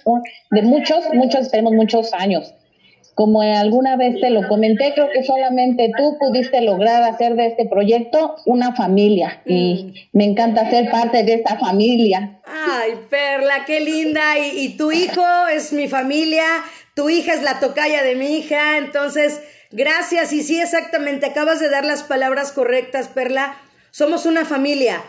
[0.51, 2.55] de muchos, muchos, esperemos muchos años.
[3.17, 7.65] Como alguna vez te lo comenté, creo que solamente tú pudiste lograr hacer de este
[7.65, 10.19] proyecto una familia y mm.
[10.19, 12.41] me encanta ser parte de esta familia.
[12.45, 14.39] Ay, Perla, qué linda.
[14.39, 16.45] Y, y tu hijo es mi familia,
[16.95, 20.35] tu hija es la tocaya de mi hija, entonces, gracias.
[20.35, 23.57] Y sí, exactamente, acabas de dar las palabras correctas, Perla.
[23.93, 25.03] Somos una familia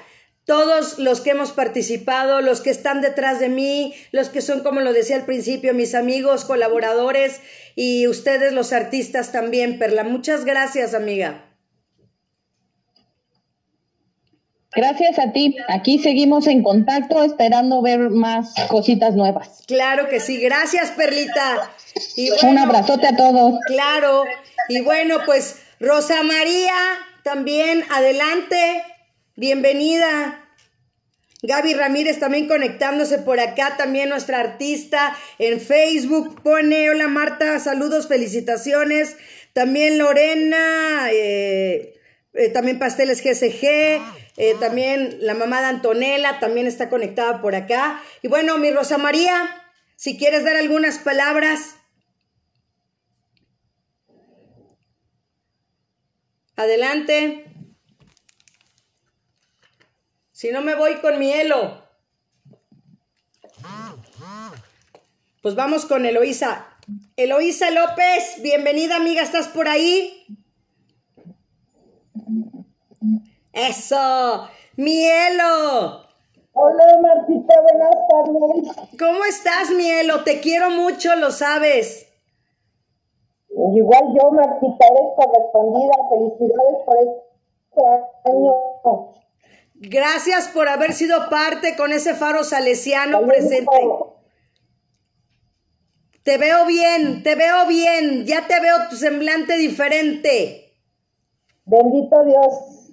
[0.47, 4.79] todos los que hemos participado, los que están detrás de mí, los que son, como
[4.79, 7.41] lo decía al principio, mis amigos, colaboradores
[7.75, 10.05] y ustedes los artistas también, Perla.
[10.05, 11.43] Muchas gracias, amiga.
[14.73, 15.57] Gracias a ti.
[15.67, 19.63] Aquí seguimos en contacto esperando ver más cositas nuevas.
[19.67, 20.39] Claro que sí.
[20.39, 21.71] Gracias, Perlita.
[22.15, 23.59] Y Un abrazote a todos.
[23.67, 24.23] Claro.
[24.69, 26.73] Y bueno, pues Rosa María,
[27.23, 28.83] también adelante.
[29.39, 30.49] Bienvenida.
[31.43, 36.41] Gaby Ramírez también conectándose por acá, también nuestra artista en Facebook.
[36.41, 39.15] Pone, hola Marta, saludos, felicitaciones.
[39.53, 41.99] También Lorena, eh,
[42.33, 44.01] eh, también Pasteles GSG,
[44.37, 48.01] eh, también la mamá de Antonella también está conectada por acá.
[48.23, 49.63] Y bueno, mi Rosa María,
[49.95, 51.75] si quieres dar algunas palabras.
[56.55, 57.45] Adelante.
[60.37, 61.81] Si no me voy con mi Elo.
[65.41, 66.67] Pues vamos con Eloísa.
[67.15, 70.27] Eloísa López, bienvenida amiga, ¿estás por ahí?
[73.51, 76.03] Eso, Mielo.
[76.53, 78.89] Hola Martita, buenas tardes.
[78.99, 80.23] ¿Cómo estás, Mielo?
[80.23, 82.13] Te quiero mucho, lo sabes.
[83.49, 85.93] Igual yo, Martita, eres correspondida.
[86.11, 88.53] Felicidades por este año.
[89.79, 93.69] Gracias por haber sido parte con ese faro salesiano presente.
[96.23, 100.73] Te veo bien, te veo bien, ya te veo tu semblante diferente.
[101.65, 102.89] Bendito Dios.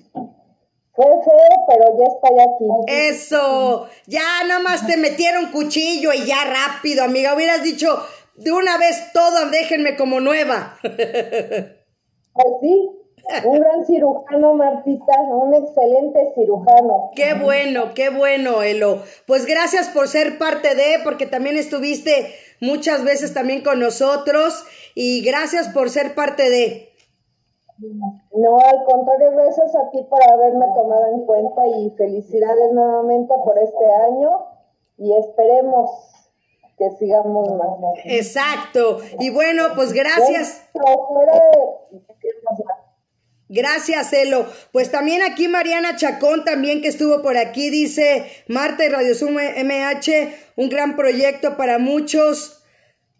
[0.93, 2.67] Fue feo, pero ya estoy aquí.
[3.09, 7.35] Eso, ya nada más te metieron cuchillo y ya rápido, amiga.
[7.35, 8.01] Hubieras dicho
[8.37, 10.79] de una vez todo, déjenme como nueva.
[10.83, 12.91] Así,
[13.45, 17.11] un gran cirujano, Martita, un excelente cirujano.
[17.15, 19.03] Qué bueno, qué bueno, Elo.
[19.27, 24.65] Pues gracias por ser parte de, porque también estuviste muchas veces también con nosotros
[24.95, 26.91] y gracias por ser parte de.
[28.33, 33.59] No, al contrario, gracias a ti por haberme tomado en cuenta y felicidades nuevamente por
[33.59, 34.47] este año
[34.97, 35.91] y esperemos
[36.79, 37.99] que sigamos más.
[38.05, 38.99] Exacto.
[39.19, 40.69] Y bueno, pues gracias.
[43.55, 44.53] Gracias, Elo.
[44.73, 49.35] Pues también aquí Mariana Chacón, también que estuvo por aquí, dice Marta y Radio Zoom
[49.37, 52.61] MH, un gran proyecto para muchos.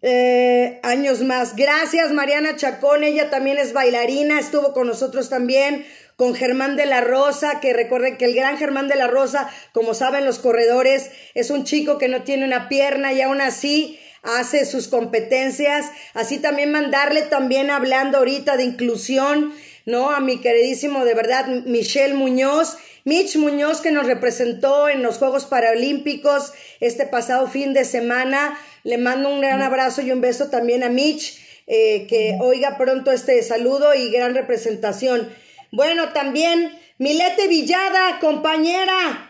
[0.01, 1.55] Eh, años más.
[1.55, 3.03] Gracias, Mariana Chacón.
[3.03, 5.85] Ella también es bailarina, estuvo con nosotros también,
[6.17, 9.93] con Germán de la Rosa, que recuerden que el gran Germán de la Rosa, como
[9.93, 14.65] saben los corredores, es un chico que no tiene una pierna y aún así hace
[14.65, 15.87] sus competencias.
[16.13, 19.53] Así también mandarle también hablando ahorita de inclusión,
[19.85, 20.09] ¿no?
[20.11, 22.77] A mi queridísimo, de verdad, Michelle Muñoz.
[23.05, 28.57] Mitch Muñoz que nos representó en los Juegos Paralímpicos este pasado fin de semana.
[28.83, 33.11] Le mando un gran abrazo y un beso también a Mitch, eh, que oiga pronto
[33.11, 35.29] este saludo y gran representación.
[35.71, 39.29] Bueno, también Milete Villada, compañera.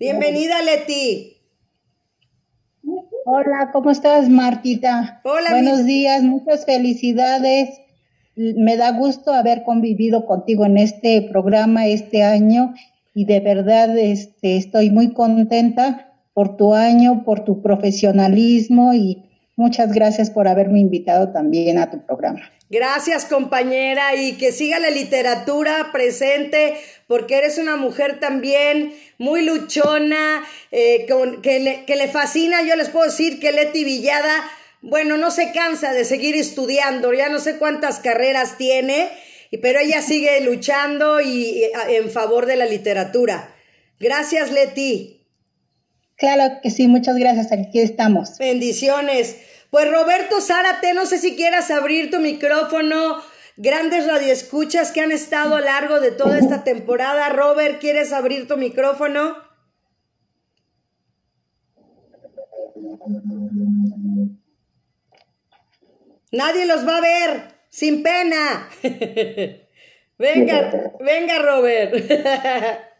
[0.00, 1.36] Bienvenida, Leti.
[3.24, 5.20] Hola, ¿cómo estás, Martita?
[5.24, 5.50] Hola.
[5.50, 7.85] Buenos días, muchas felicidades.
[8.36, 12.74] Me da gusto haber convivido contigo en este programa este año
[13.14, 19.24] y de verdad este, estoy muy contenta por tu año, por tu profesionalismo y
[19.56, 22.42] muchas gracias por haberme invitado también a tu programa.
[22.68, 26.74] Gracias compañera y que siga la literatura presente
[27.06, 31.06] porque eres una mujer también muy luchona, eh,
[31.42, 34.42] que, le, que le fascina, yo les puedo decir que Leti Villada,
[34.82, 39.10] bueno, no se cansa de seguir estudiando, ya no sé cuántas carreras tiene,
[39.62, 43.54] pero ella sigue luchando y en favor de la literatura.
[43.98, 45.26] Gracias Leti.
[46.16, 48.38] Claro que sí, muchas gracias, aquí estamos.
[48.38, 49.36] Bendiciones.
[49.70, 53.22] Pues Roberto Zárate, no sé si quieras abrir tu micrófono.
[53.58, 57.28] Grandes radioescuchas que han estado a lo largo de toda esta temporada.
[57.30, 59.36] Robert, ¿quieres abrir tu micrófono?
[66.36, 68.68] Nadie los va a ver, sin pena.
[70.18, 71.94] venga, venga, Robert.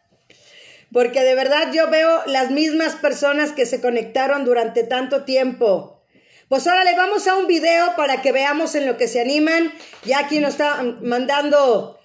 [0.93, 6.03] porque de verdad yo veo las mismas personas que se conectaron durante tanto tiempo.
[6.49, 9.73] Pues ahora le vamos a un video para que veamos en lo que se animan.
[10.05, 11.99] Ya aquí nos está mandando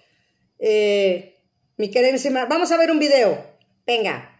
[0.60, 1.40] eh,
[1.78, 2.46] mi querida.
[2.48, 3.42] Vamos a ver un video.
[3.86, 4.31] Venga.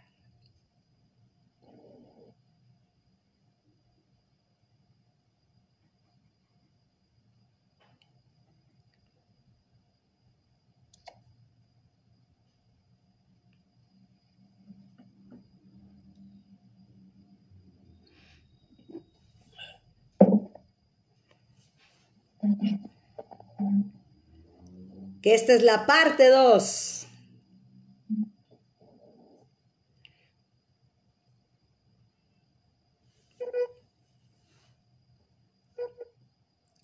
[25.22, 27.02] Que esta es la parte 2.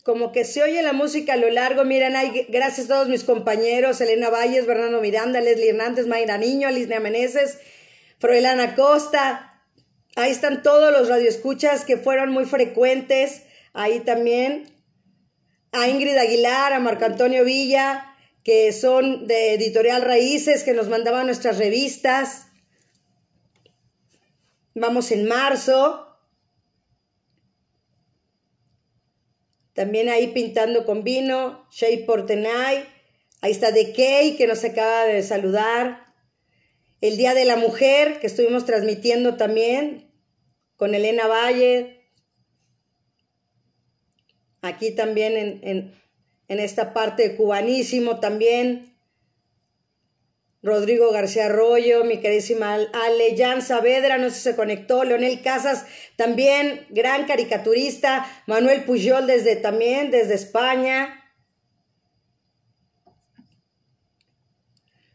[0.04, 3.26] Como que se oye la música a lo largo, miren, hay, gracias a todos mis
[3.26, 7.60] compañeros, Elena Valles, Bernardo Miranda, Leslie Hernández, Mayra Niño, Alicia Meneses,
[8.18, 9.62] Froilana Costa,
[10.16, 14.72] ahí están todos los radioescuchas que fueron muy frecuentes, ahí también,
[15.74, 18.16] a Ingrid Aguilar, a Marco Antonio Villa,
[18.48, 22.48] que son de Editorial Raíces, que nos mandaban nuestras revistas.
[24.74, 26.18] Vamos en marzo.
[29.74, 32.88] También ahí pintando con vino, Shea Portenay.
[33.42, 36.16] Ahí está De Kay, que nos acaba de saludar.
[37.02, 40.10] El Día de la Mujer, que estuvimos transmitiendo también
[40.78, 42.10] con Elena Valle,
[44.62, 45.94] aquí también en,
[46.48, 48.96] esta parte cubanísimo también.
[50.64, 55.86] Rodrigo García Arroyo, mi queridísima Ale, Jan Saavedra, no sé si se conectó, Leonel Casas,
[56.16, 61.24] también gran caricaturista, Manuel Pujol desde también, desde España.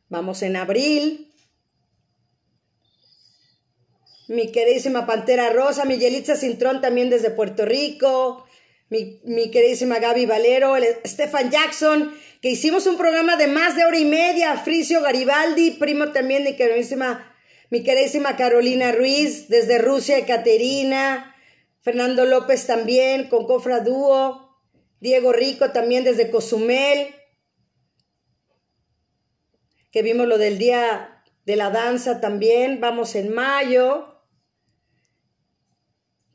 [0.08, 1.32] Vamos en abril.
[4.28, 8.46] Mi queridísima Pantera Rosa, mi Yelitza Cintrón también desde Puerto Rico.
[8.92, 10.74] Mi, queridísima Gaby Valero,
[11.06, 16.12] Stefan Jackson, que hicimos un programa de más de hora y media, Fricio Garibaldi, primo
[16.12, 17.34] también de queridísima,
[17.70, 21.34] mi queridísima Carolina Ruiz, desde Rusia, Ekaterina,
[21.80, 24.60] Fernando López también, con Cofra Dúo,
[25.00, 27.14] Diego Rico también desde Cozumel,
[29.90, 34.11] que vimos lo del día de la danza también, vamos en mayo,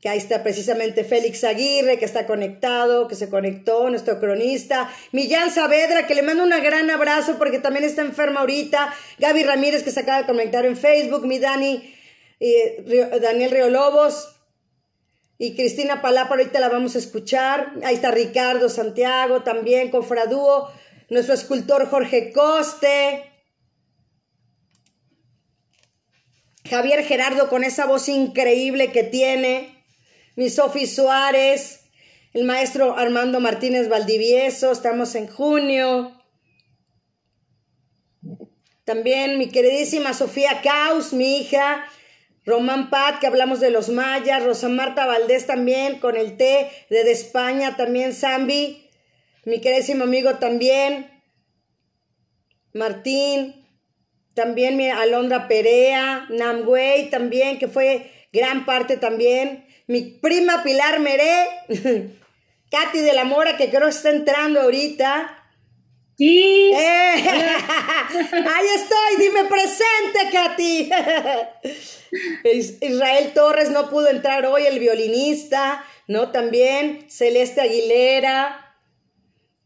[0.00, 5.50] que ahí está precisamente Félix Aguirre, que está conectado, que se conectó, nuestro cronista, Millán
[5.50, 9.90] Saavedra, que le mando un gran abrazo porque también está enferma ahorita, Gaby Ramírez, que
[9.90, 11.94] se acaba de conectar en Facebook, mi Dani,
[12.38, 14.36] eh, Daniel Río Lobos,
[15.36, 20.68] y Cristina Palapa, ahorita la vamos a escuchar, ahí está Ricardo Santiago también, con Fradúo,
[21.10, 23.24] nuestro escultor Jorge Coste,
[26.68, 29.77] Javier Gerardo con esa voz increíble que tiene,
[30.38, 31.90] mi Sofi Suárez,
[32.32, 36.12] el maestro Armando Martínez Valdivieso, estamos en junio.
[38.84, 41.84] También mi queridísima Sofía Caus, mi hija,
[42.46, 47.10] Román Pat, que hablamos de los mayas, Rosa Marta Valdés también, con el té de
[47.10, 48.88] España, también Zambi,
[49.44, 51.20] mi queridísimo amigo también,
[52.72, 53.66] Martín,
[54.34, 61.48] también mi Alondra Perea, Namway también, que fue gran parte también, mi prima Pilar Meré,
[62.70, 65.34] Katy de la Mora, que creo está entrando ahorita.
[66.16, 66.70] Sí.
[66.74, 70.90] Eh, ahí estoy, dime presente, Katy.
[72.86, 76.32] Israel Torres no pudo entrar hoy, el violinista, ¿no?
[76.32, 78.76] También Celeste Aguilera,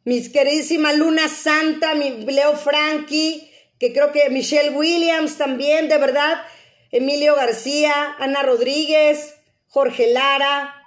[0.05, 3.51] mis queridísima Luna Santa, mi Leo Frankie,
[3.81, 6.45] que creo que Michelle Williams también, de verdad,
[6.93, 9.35] Emilio García, Ana Rodríguez,
[9.73, 10.85] Jorge Lara,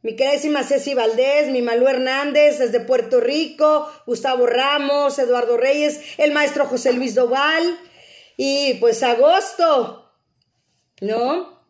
[0.00, 6.32] mi queridísima Ceci Valdés, mi Malú Hernández desde Puerto Rico, Gustavo Ramos, Eduardo Reyes, el
[6.32, 7.78] maestro José Luis Doval
[8.38, 10.10] y pues agosto,
[11.02, 11.62] ¿no?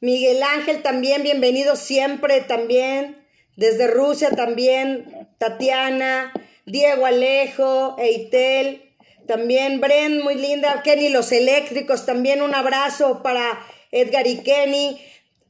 [0.00, 3.26] Miguel Ángel también, bienvenido siempre también,
[3.56, 6.34] desde Rusia también, Tatiana,
[6.66, 8.94] Diego Alejo, Eitel,
[9.26, 13.58] también Bren, muy linda, Kenny Los Eléctricos, también un abrazo para
[14.00, 15.00] Edgar y Kenny,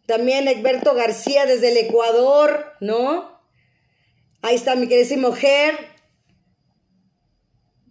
[0.06, 3.40] también Egberto García desde el Ecuador, ¿no?
[4.42, 5.74] Ahí está mi queridísimo Ger,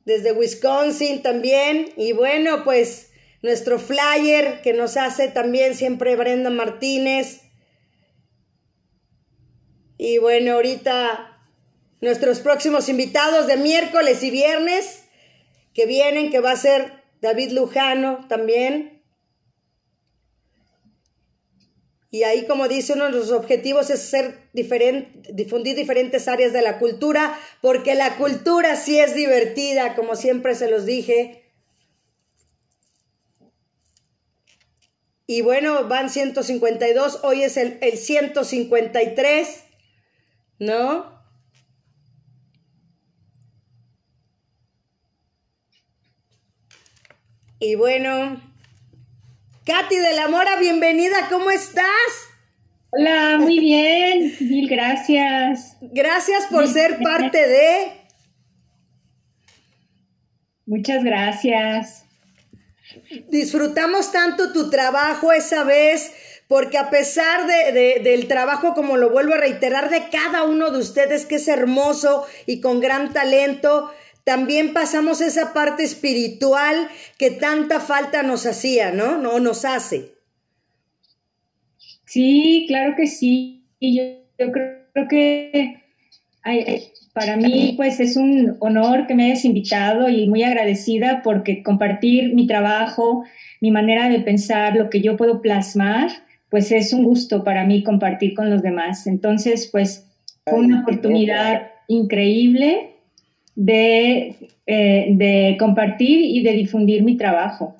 [0.05, 1.91] desde Wisconsin también.
[1.97, 7.41] Y bueno, pues nuestro flyer que nos hace también siempre Brenda Martínez.
[9.97, 11.31] Y bueno, ahorita
[12.01, 15.03] nuestros próximos invitados de miércoles y viernes
[15.73, 18.94] que vienen, que va a ser David Lujano también.
[22.11, 26.61] Y ahí, como dice, uno de los objetivos es ser diferente, difundir diferentes áreas de
[26.61, 31.43] la cultura, porque la cultura sí es divertida, como siempre se los dije.
[35.27, 39.63] Y bueno, van 152, hoy es el, el 153,
[40.59, 41.15] ¿no?
[47.59, 48.39] Y bueno,
[49.65, 51.87] Katy de la Mora, bienvenida, ¿cómo estás?
[52.91, 55.77] Hola, muy bien, mil gracias.
[55.81, 57.91] Gracias por ser parte de...
[60.67, 62.05] Muchas gracias.
[63.29, 66.13] Disfrutamos tanto tu trabajo esa vez,
[66.47, 70.77] porque a pesar de, del trabajo, como lo vuelvo a reiterar, de cada uno de
[70.77, 73.91] ustedes, que es hermoso y con gran talento,
[74.25, 79.17] también pasamos esa parte espiritual que tanta falta nos hacía, ¿no?
[79.17, 80.15] No nos hace.
[82.05, 83.63] Sí, claro que sí.
[83.79, 84.03] Yo,
[84.39, 85.81] yo creo que
[87.13, 92.33] para mí pues es un honor que me hayas invitado y muy agradecida porque compartir
[92.33, 93.23] mi trabajo,
[93.61, 96.09] mi manera de pensar, lo que yo puedo plasmar,
[96.49, 99.05] pues es un gusto para mí compartir con los demás.
[99.05, 100.07] Entonces, pues
[100.45, 102.94] fue una oportunidad increíble
[103.55, 104.35] de,
[104.67, 107.75] eh, de compartir y de difundir mi trabajo.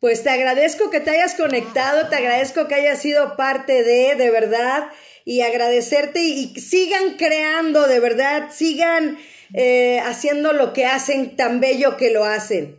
[0.00, 4.30] Pues te agradezco que te hayas conectado, te agradezco que hayas sido parte de, de
[4.30, 4.88] verdad,
[5.24, 9.18] y agradecerte y, sigan creando, de verdad, sigan
[9.54, 12.76] eh, haciendo lo que hacen tan bello que lo hacen.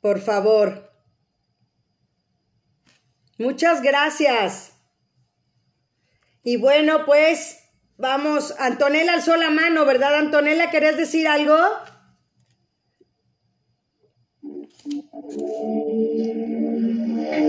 [0.00, 0.92] Por favor.
[3.38, 4.72] Muchas gracias.
[6.42, 7.57] Y bueno, pues
[7.98, 10.70] Vamos, Antonella alzó la mano, ¿verdad, Antonella?
[10.70, 11.56] ¿Querés decir algo?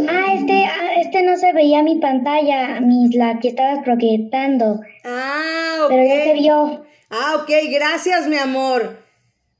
[0.08, 4.82] Ah, este, ah, este no se veía mi pantalla, mi, la que estabas proyectando.
[5.06, 5.90] Ah, ok.
[5.90, 6.84] Pero ya se vio.
[7.12, 8.98] Ah, ok, gracias, mi amor.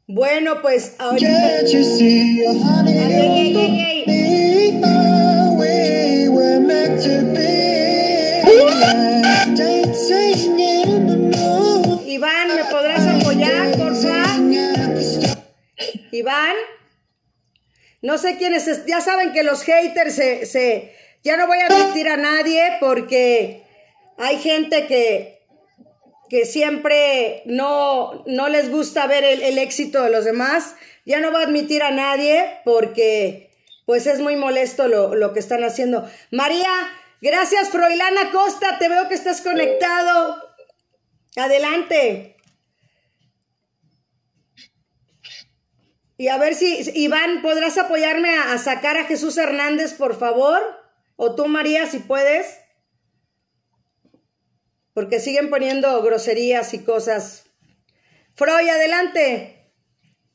[0.08, 1.30] Bueno, pues ahorita.
[16.30, 16.56] Iván.
[18.02, 22.08] No sé quiénes, ya saben que los haters se, se, ya no voy a admitir
[22.08, 23.64] a nadie porque
[24.18, 25.42] hay gente que,
[26.30, 30.76] que siempre no, no les gusta ver el, el, éxito de los demás.
[31.06, 33.50] Ya no voy a admitir a nadie porque
[33.86, 36.08] pues es muy molesto lo, lo que están haciendo.
[36.32, 36.72] María,
[37.22, 40.38] gracias Froilana Costa, te veo que estás conectado.
[41.36, 42.38] Adelante.
[46.20, 50.60] Y a ver si, Iván, ¿podrás apoyarme a, sacar a Jesús Hernández, por favor?
[51.16, 52.60] O tú, María, si puedes.
[54.94, 57.46] Porque siguen poniendo groserías y cosas.
[58.36, 59.72] Freud, adelante.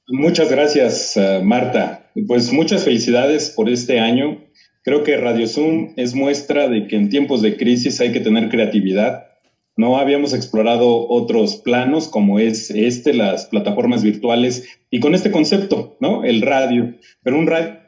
[0.09, 2.11] Muchas gracias, uh, Marta.
[2.27, 4.43] Pues muchas felicidades por este año.
[4.85, 8.49] Creo que Radio Zoom es muestra de que en tiempos de crisis hay que tener
[8.49, 9.34] creatividad
[9.77, 15.97] no habíamos explorado otros planos como es este, las plataformas virtuales y con este concepto,
[16.01, 16.25] ¿no?
[16.25, 17.79] El radio, pero un radio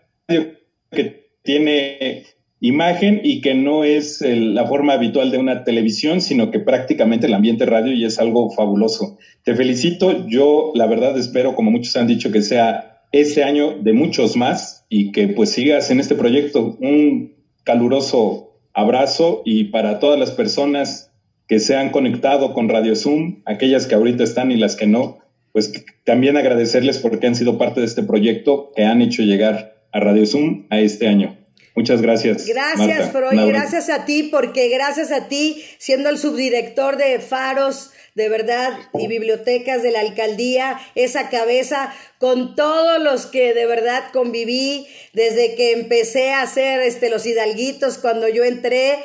[0.91, 2.25] que tiene
[2.61, 7.27] imagen y que no es el, la forma habitual de una televisión, sino que prácticamente
[7.27, 9.19] el ambiente radio y es algo fabuloso.
[9.45, 13.93] Te felicito, yo la verdad espero, como muchos han dicho, que sea este año de
[13.93, 16.77] muchos más y que pues sigas en este proyecto.
[16.81, 21.13] Un caluroso abrazo y para todas las personas
[21.49, 25.19] que se han conectado con Radio Zoom, aquellas que ahorita están y las que no,
[25.53, 25.73] pues
[26.05, 30.27] también agradecerles porque han sido parte de este proyecto que han hecho llegar a Radio
[30.27, 31.39] Zoom a este año.
[31.77, 32.47] Muchas gracias.
[32.47, 38.31] Gracias, Freud, gracias a ti, porque gracias a ti, siendo el subdirector de Faros, de
[38.31, 44.87] verdad, y bibliotecas de la alcaldía, esa cabeza, con todos los que de verdad conviví
[45.13, 48.97] desde que empecé a hacer este, los hidalguitos cuando yo entré,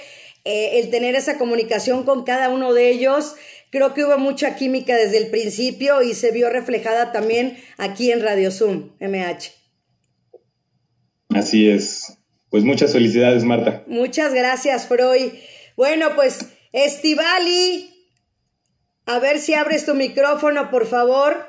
[0.43, 3.35] eh, el tener esa comunicación con cada uno de ellos.
[3.69, 8.21] Creo que hubo mucha química desde el principio y se vio reflejada también aquí en
[8.21, 9.51] Radio Zoom, MH.
[11.29, 12.17] Así es.
[12.49, 13.83] Pues muchas felicidades, Marta.
[13.87, 15.31] Muchas gracias, Freud.
[15.77, 17.89] Bueno, pues, Estivali,
[19.05, 21.47] a ver si abres tu micrófono, por favor,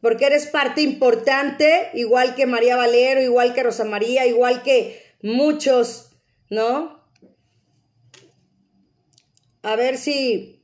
[0.00, 6.10] porque eres parte importante, igual que María Valero, igual que Rosa María, igual que muchos,
[6.50, 6.97] ¿no?
[9.62, 10.54] A ver si...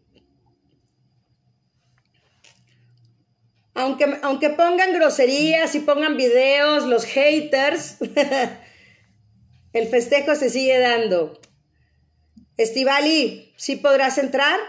[3.75, 7.97] Aunque, aunque pongan groserías y pongan videos, los haters,
[9.73, 11.41] el festejo se sigue dando.
[12.57, 14.61] Estivali, ¿sí podrás entrar?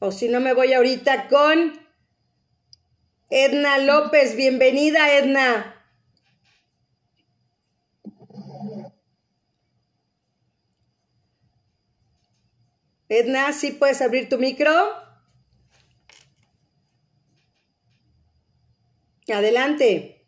[0.00, 1.78] O si no, me voy ahorita con
[3.30, 4.36] Edna López.
[4.36, 5.83] Bienvenida, Edna.
[13.08, 14.72] Edna, ¿sí puedes abrir tu micro?
[19.32, 20.26] Adelante.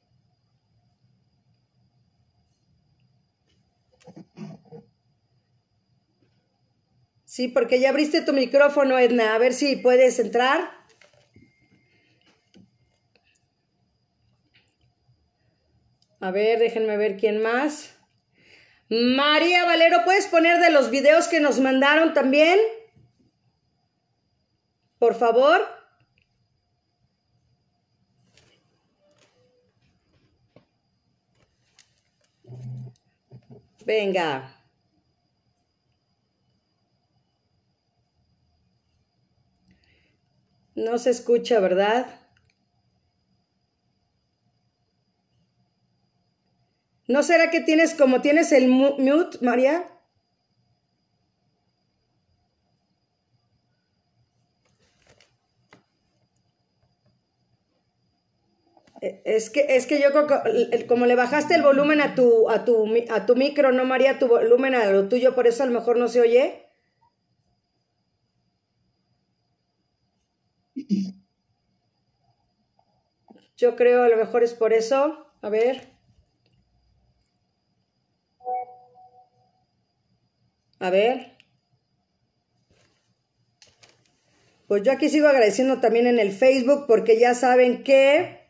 [7.24, 9.34] Sí, porque ya abriste tu micrófono, Edna.
[9.34, 10.70] A ver si puedes entrar.
[16.20, 17.95] A ver, déjenme ver quién más.
[18.88, 22.58] María Valero, ¿puedes poner de los videos que nos mandaron también?
[24.98, 25.66] Por favor.
[33.84, 34.52] Venga.
[40.74, 42.25] No se escucha, ¿verdad?
[47.08, 49.86] ¿No será que tienes como tienes el mute, María?
[59.02, 60.08] E, es que, es que yo
[60.88, 64.28] como le bajaste el volumen a tu, a tu, a tu micro, no María, tu
[64.28, 66.62] volumen a lo tuyo, por eso a lo mejor no se oye.
[73.56, 75.26] Yo creo a lo mejor es por eso.
[75.42, 75.95] A ver.
[80.78, 81.36] A ver.
[84.68, 88.46] Pues yo aquí sigo agradeciendo también en el Facebook porque ya saben que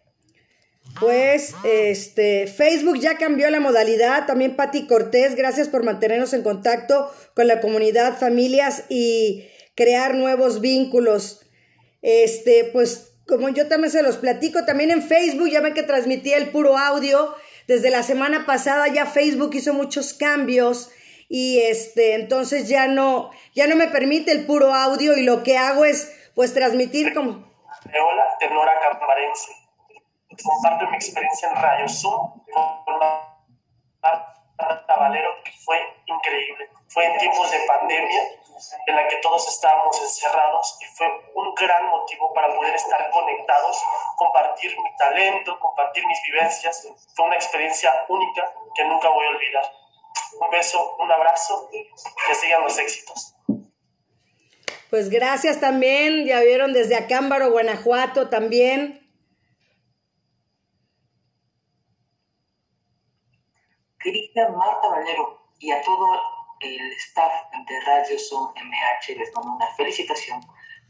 [0.98, 7.10] pues este Facebook ya cambió la modalidad, también Patti Cortés, gracias por mantenernos en contacto
[7.34, 11.42] con la comunidad, familias y crear nuevos vínculos.
[12.00, 16.38] Este, pues como yo también se los platico, también en Facebook ya ven que transmitía
[16.38, 17.34] el puro audio.
[17.66, 20.90] Desde la semana pasada ya Facebook hizo muchos cambios
[21.28, 25.58] y este, entonces ya no, ya no me permite el puro audio y lo que
[25.58, 27.44] hago es pues transmitir como...
[27.86, 29.52] Hola, Ternora Camparense.
[30.42, 32.42] Comparto mi experiencia en Radio Zoom
[32.84, 32.98] con
[34.58, 36.68] Marta Valero, que fue increíble.
[36.88, 38.22] Fue en tiempos de pandemia
[38.86, 43.82] en la que todos estábamos encerrados y fue un gran motivo para poder estar conectados,
[44.16, 46.88] compartir mi talento, compartir mis vivencias.
[47.14, 49.72] Fue una experiencia única que nunca voy a olvidar.
[50.40, 53.34] Un beso, un abrazo, que sigan los éxitos.
[54.90, 59.02] Pues gracias también, ya vieron desde Acámbaro, Guanajuato también.
[63.98, 66.06] Querida Marta Valero y a todo
[66.60, 67.32] el staff
[67.66, 70.40] de Radio Zoom MH les mando una felicitación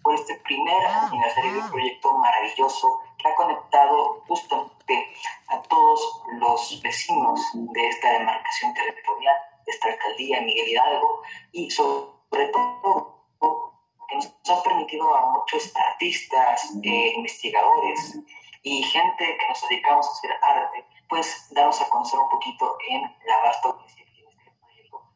[0.07, 5.13] por este primer aniversario del proyecto maravilloso que ha conectado justamente
[5.49, 9.35] a todos los vecinos de esta demarcación territorial,
[9.65, 13.17] de esta alcaldía Miguel Hidalgo y sobre todo
[14.09, 18.17] que nos ha permitido a muchos artistas, eh, investigadores
[18.63, 23.03] y gente que nos dedicamos a hacer arte, pues darnos a conocer un poquito en
[23.03, 24.05] la vasta audiencia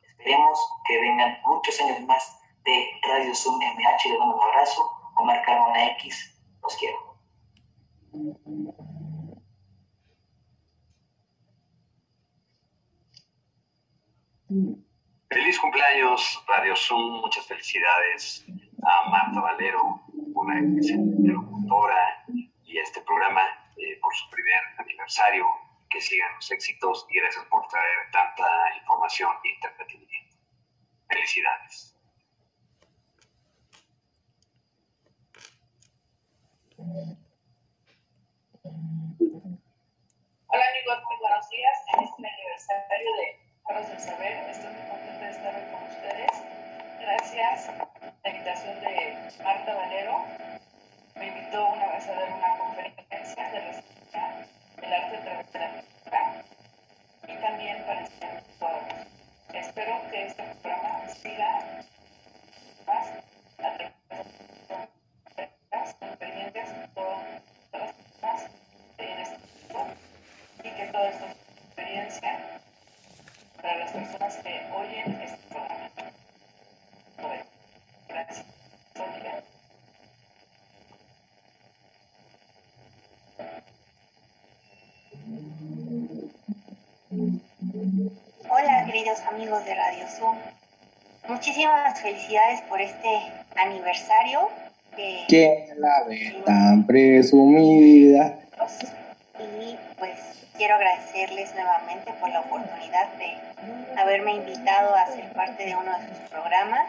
[0.02, 4.08] Esperemos que vengan muchos años más de Radio Zoom MH.
[4.08, 4.82] Les mando un abrazo.
[5.16, 6.38] Omar Carmona X.
[6.62, 7.10] Los quiero.
[15.28, 17.20] Feliz cumpleaños, Radio Zoom.
[17.20, 18.44] Muchas felicidades
[18.82, 20.02] a Marta Valero,
[20.34, 22.24] una excelente locutora,
[22.64, 23.42] y a este programa
[23.76, 25.44] eh, por su primer aniversario.
[25.88, 28.46] Que sigan los éxitos y gracias por traer tanta
[28.78, 30.36] información y entretenimiento.
[31.08, 31.99] Felicidades.
[36.80, 37.04] Hola
[40.70, 41.76] amigos, muy buenos días.
[41.92, 46.30] En este aniversario de Carlos del Saber, estoy muy contenta de estar hoy con ustedes.
[47.00, 47.86] Gracias a
[48.24, 50.24] la invitación de Marta Valero.
[51.16, 54.46] Me invitó una vez a dar una conferencia de reseña
[54.80, 56.44] del arte a través de la pintura
[57.28, 58.42] y también para enseñar.
[59.52, 61.84] Espero que este programa siga
[91.60, 93.20] Muchísimas felicidades por este
[93.54, 94.48] aniversario.
[94.96, 98.38] Que la ve tan presumida.
[99.38, 100.18] Y pues
[100.56, 106.08] quiero agradecerles nuevamente por la oportunidad de haberme invitado a ser parte de uno de
[106.08, 106.86] sus programas,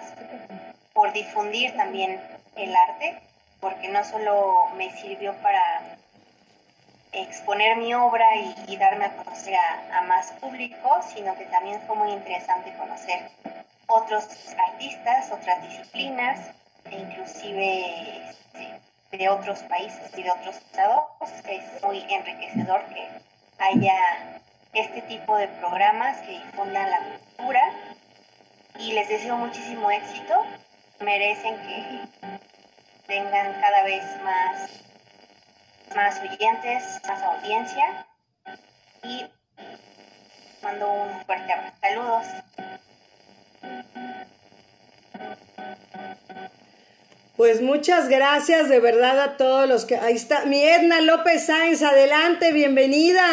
[0.94, 2.22] por difundir también
[2.56, 3.20] el arte,
[3.60, 5.62] porque no solo me sirvió para
[7.12, 8.26] exponer mi obra
[8.70, 13.20] y, darme a conocer a, más público, sino que también fue muy interesante conocer
[13.92, 14.28] otros
[14.58, 16.40] artistas, otras disciplinas,
[16.86, 21.04] e inclusive este, de otros países y de otros estados.
[21.46, 23.08] Es muy enriquecedor que
[23.60, 24.42] haya
[24.74, 27.62] este tipo de programas que difundan la cultura
[28.80, 30.36] y les deseo muchísimo éxito.
[31.00, 32.32] Merecen que
[33.08, 34.82] tengan cada vez más
[35.96, 38.06] más oyentes, más audiencia
[39.04, 39.26] y
[40.62, 41.76] mando un fuerte abrazo.
[41.82, 42.26] Saludos.
[47.42, 49.96] Pues muchas gracias de verdad a todos los que...
[49.96, 53.24] Ahí está, mi Edna López Sáenz, adelante, bienvenida.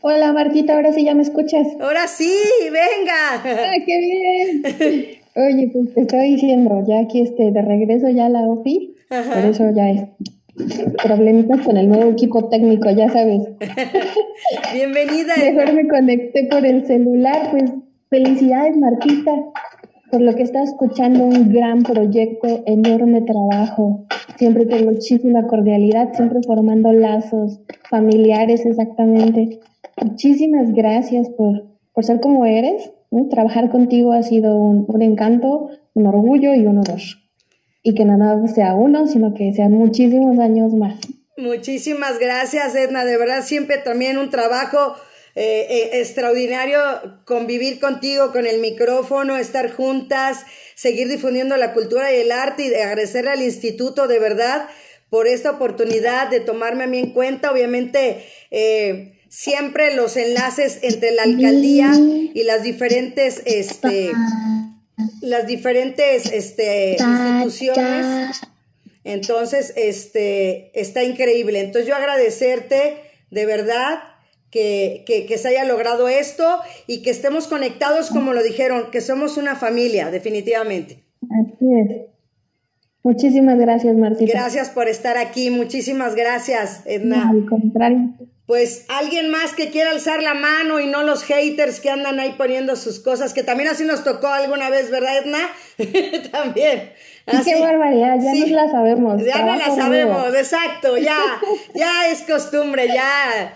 [0.00, 1.66] Hola Martita, ahora sí ya me escuchas.
[1.80, 3.34] Ahora sí, venga.
[3.44, 5.20] ¡Ah, qué bien!
[5.36, 9.44] Oye, pues te estoy diciendo, ya aquí este, de regreso ya a la OFI, por
[9.44, 10.02] eso ya es
[11.04, 13.42] problemitas con el nuevo equipo técnico, ya sabes.
[14.74, 15.34] Bienvenida.
[15.36, 17.70] Mejor me conecté por el celular, pues
[18.10, 19.32] felicidades Martita,
[20.10, 24.06] por lo que está escuchando, un gran proyecto, enorme trabajo.
[24.36, 29.60] Siempre tengo muchísima cordialidad, siempre formando lazos familiares exactamente.
[30.02, 32.90] Muchísimas gracias por, por ser como eres,
[33.28, 37.00] Trabajar contigo ha sido un, un encanto, un orgullo y un honor.
[37.82, 41.00] Y que nada sea uno, sino que sean muchísimos años más.
[41.36, 43.04] Muchísimas gracias, Edna.
[43.04, 44.94] De verdad, siempre también un trabajo
[45.34, 46.80] eh, eh, extraordinario
[47.24, 52.68] convivir contigo con el micrófono, estar juntas, seguir difundiendo la cultura y el arte y
[52.68, 54.68] de agradecerle al instituto de verdad
[55.08, 57.50] por esta oportunidad de tomarme a mí en cuenta.
[57.50, 64.12] Obviamente, eh, siempre los enlaces entre la alcaldía y las diferentes, este,
[65.20, 68.40] las diferentes este, instituciones
[69.04, 71.60] entonces, este, está increíble.
[71.60, 72.96] Entonces yo agradecerte
[73.30, 74.02] de verdad
[74.50, 76.44] que, que, se haya logrado esto
[76.86, 81.04] y que estemos conectados, como lo dijeron, que somos una familia, definitivamente.
[81.22, 82.10] Así es.
[83.02, 84.32] Muchísimas gracias, Martita.
[84.32, 85.50] Gracias por estar aquí.
[85.50, 87.30] Muchísimas gracias, Edna.
[87.30, 88.14] al contrario.
[88.44, 92.34] Pues alguien más que quiera alzar la mano y no los haters que andan ahí
[92.36, 95.38] poniendo sus cosas, que también así nos tocó alguna vez, ¿verdad, Edna?
[96.32, 96.90] también.
[97.44, 99.24] Qué barbaridad, ya no la sabemos.
[99.24, 101.40] Ya no la sabemos, exacto, ya,
[101.74, 103.54] ya es costumbre, ya.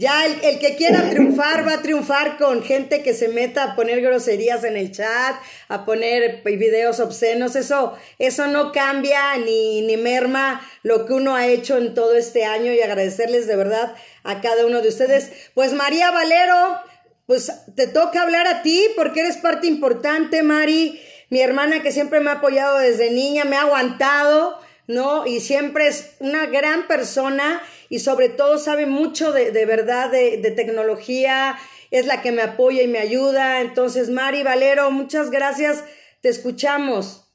[0.00, 3.76] Ya el, el, que quiera triunfar va a triunfar con gente que se meta a
[3.76, 5.36] poner groserías en el chat,
[5.68, 7.54] a poner videos obscenos.
[7.54, 12.46] Eso, eso no cambia ni, ni merma lo que uno ha hecho en todo este
[12.46, 13.94] año y agradecerles de verdad
[14.24, 15.32] a cada uno de ustedes.
[15.52, 16.80] Pues María Valero,
[17.26, 20.98] pues te toca hablar a ti porque eres parte importante, Mari
[21.30, 24.58] mi hermana que siempre me ha apoyado desde niña, me ha aguantado,
[24.90, 25.26] ¿no?
[25.26, 30.50] Y siempre es una gran persona y sobre todo sabe mucho de, verdad de, de
[30.50, 31.56] tecnología,
[31.90, 33.60] es la que me apoya y me ayuda.
[33.60, 35.84] Entonces, Mari Valero, muchas gracias,
[36.20, 37.32] te escuchamos.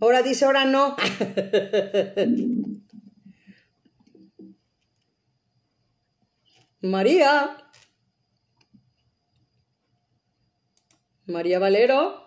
[0.00, 0.96] Ahora dice, ahora no.
[6.80, 7.63] María.
[11.26, 12.24] María Valero.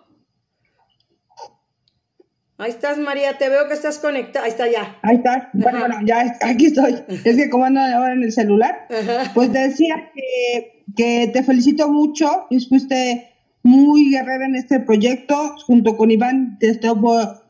[2.60, 4.44] Ahí estás, María, te veo que estás conectada.
[4.44, 4.98] Ahí está ya.
[5.02, 5.48] Ahí está.
[5.52, 6.96] Bueno, bueno, ya aquí estoy.
[7.24, 8.88] Es que como ando ahora en el celular,
[9.32, 13.32] pues decía que, que, te felicito mucho y fuiste
[13.62, 15.54] muy guerrera en este proyecto.
[15.66, 16.90] Junto con Iván te estoy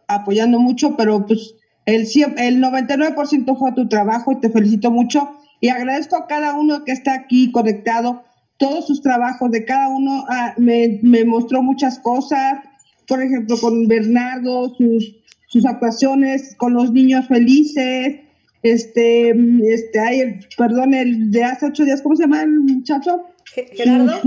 [0.09, 1.55] apoyando mucho, pero pues
[1.87, 2.03] el,
[2.37, 5.39] el 99% fue tu trabajo y te felicito mucho.
[5.61, 8.25] Y agradezco a cada uno que está aquí conectado
[8.59, 12.59] todos sus trabajos de cada uno ah, me, mostró muchas cosas,
[13.07, 18.17] por ejemplo, con Bernardo, sus, sus actuaciones con los niños felices,
[18.63, 19.31] este,
[19.63, 23.25] este, ay, perdón, el de hace ocho días, ¿cómo se llama el muchacho?
[23.55, 24.21] Gerardo.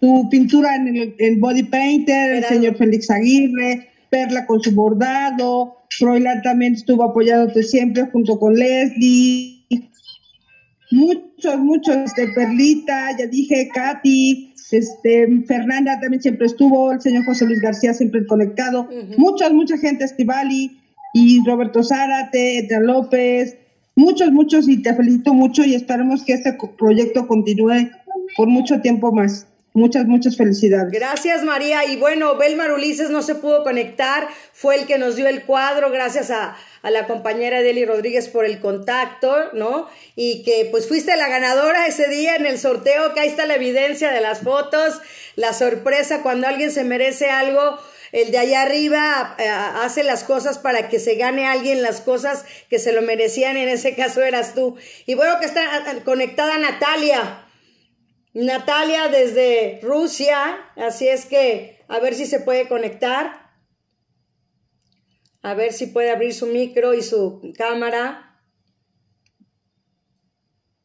[0.00, 5.76] Su, pintura en el en Body Painter, el señor Félix Aguirre, Perla con su bordado,
[5.90, 9.51] Froilán también estuvo apoyándote siempre junto con Leslie,
[10.92, 17.46] muchos, muchos, este, Perlita, ya dije, Katy, este, Fernanda también siempre estuvo, el señor José
[17.46, 20.78] Luis García siempre conectado, muchas, mucha gente, Estivali
[21.14, 23.56] y Roberto Zárate, Edra López,
[23.96, 27.90] muchos, muchos, y te felicito mucho y esperemos que este proyecto continúe
[28.36, 29.46] por mucho tiempo más.
[29.74, 30.92] Muchas, muchas felicidades.
[30.92, 31.86] Gracias, María.
[31.86, 35.90] Y bueno, Belmar Ulises no se pudo conectar, fue el que nos dio el cuadro,
[35.90, 39.88] gracias a, a la compañera Deli Rodríguez por el contacto, ¿no?
[40.14, 43.54] Y que pues fuiste la ganadora ese día en el sorteo, que ahí está la
[43.54, 45.00] evidencia de las fotos,
[45.36, 47.78] la sorpresa cuando alguien se merece algo.
[48.12, 52.44] El de allá arriba eh, hace las cosas para que se gane alguien las cosas
[52.68, 54.76] que se lo merecían, en ese caso eras tú.
[55.06, 55.62] Y bueno que está
[56.04, 57.41] conectada Natalia,
[58.34, 63.42] Natalia desde Rusia, así es que a ver si se puede conectar.
[65.42, 68.40] A ver si puede abrir su micro y su cámara.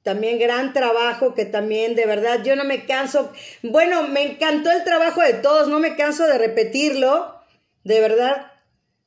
[0.01, 3.31] También gran trabajo que también de verdad yo no me canso.
[3.61, 7.39] Bueno, me encantó el trabajo de todos, no me canso de repetirlo.
[7.83, 8.51] De verdad,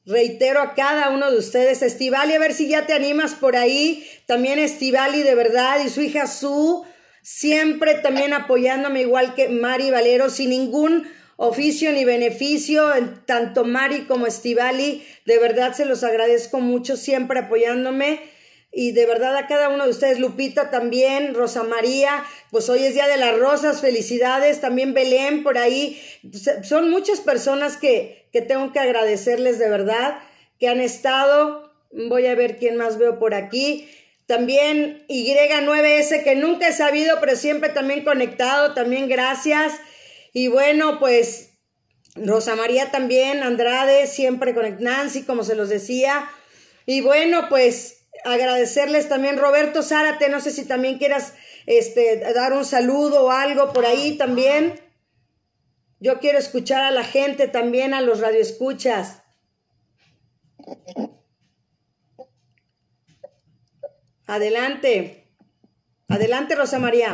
[0.06, 1.82] reitero a cada uno de ustedes.
[1.82, 4.06] Estivali, a ver si ya te animas por ahí.
[4.26, 6.86] También Estivali, de verdad, y su hija Su
[7.22, 12.90] siempre también apoyándome igual que Mari Valero, sin ningún oficio ni beneficio,
[13.24, 18.20] tanto Mari como Estivali, de verdad se los agradezco mucho, siempre apoyándome.
[18.72, 22.94] Y de verdad a cada uno de ustedes, Lupita también, Rosa María, pues hoy es
[22.94, 26.00] Día de las Rosas, felicidades, también Belén por ahí.
[26.62, 30.18] Son muchas personas que, que tengo que agradecerles de verdad,
[30.60, 31.72] que han estado.
[31.90, 33.88] Voy a ver quién más veo por aquí.
[34.30, 39.72] También Y9S, que nunca he sabido, pero siempre también conectado, también gracias.
[40.32, 41.58] Y bueno, pues
[42.14, 46.30] Rosa María también, Andrade, siempre con Nancy, como se los decía.
[46.86, 51.34] Y bueno, pues agradecerles también, Roberto Zárate, no sé si también quieras
[51.66, 54.80] este, dar un saludo o algo por ahí también.
[55.98, 59.24] Yo quiero escuchar a la gente también, a los radioescuchas.
[64.30, 65.26] Adelante.
[66.08, 67.08] Adelante, Rosa María.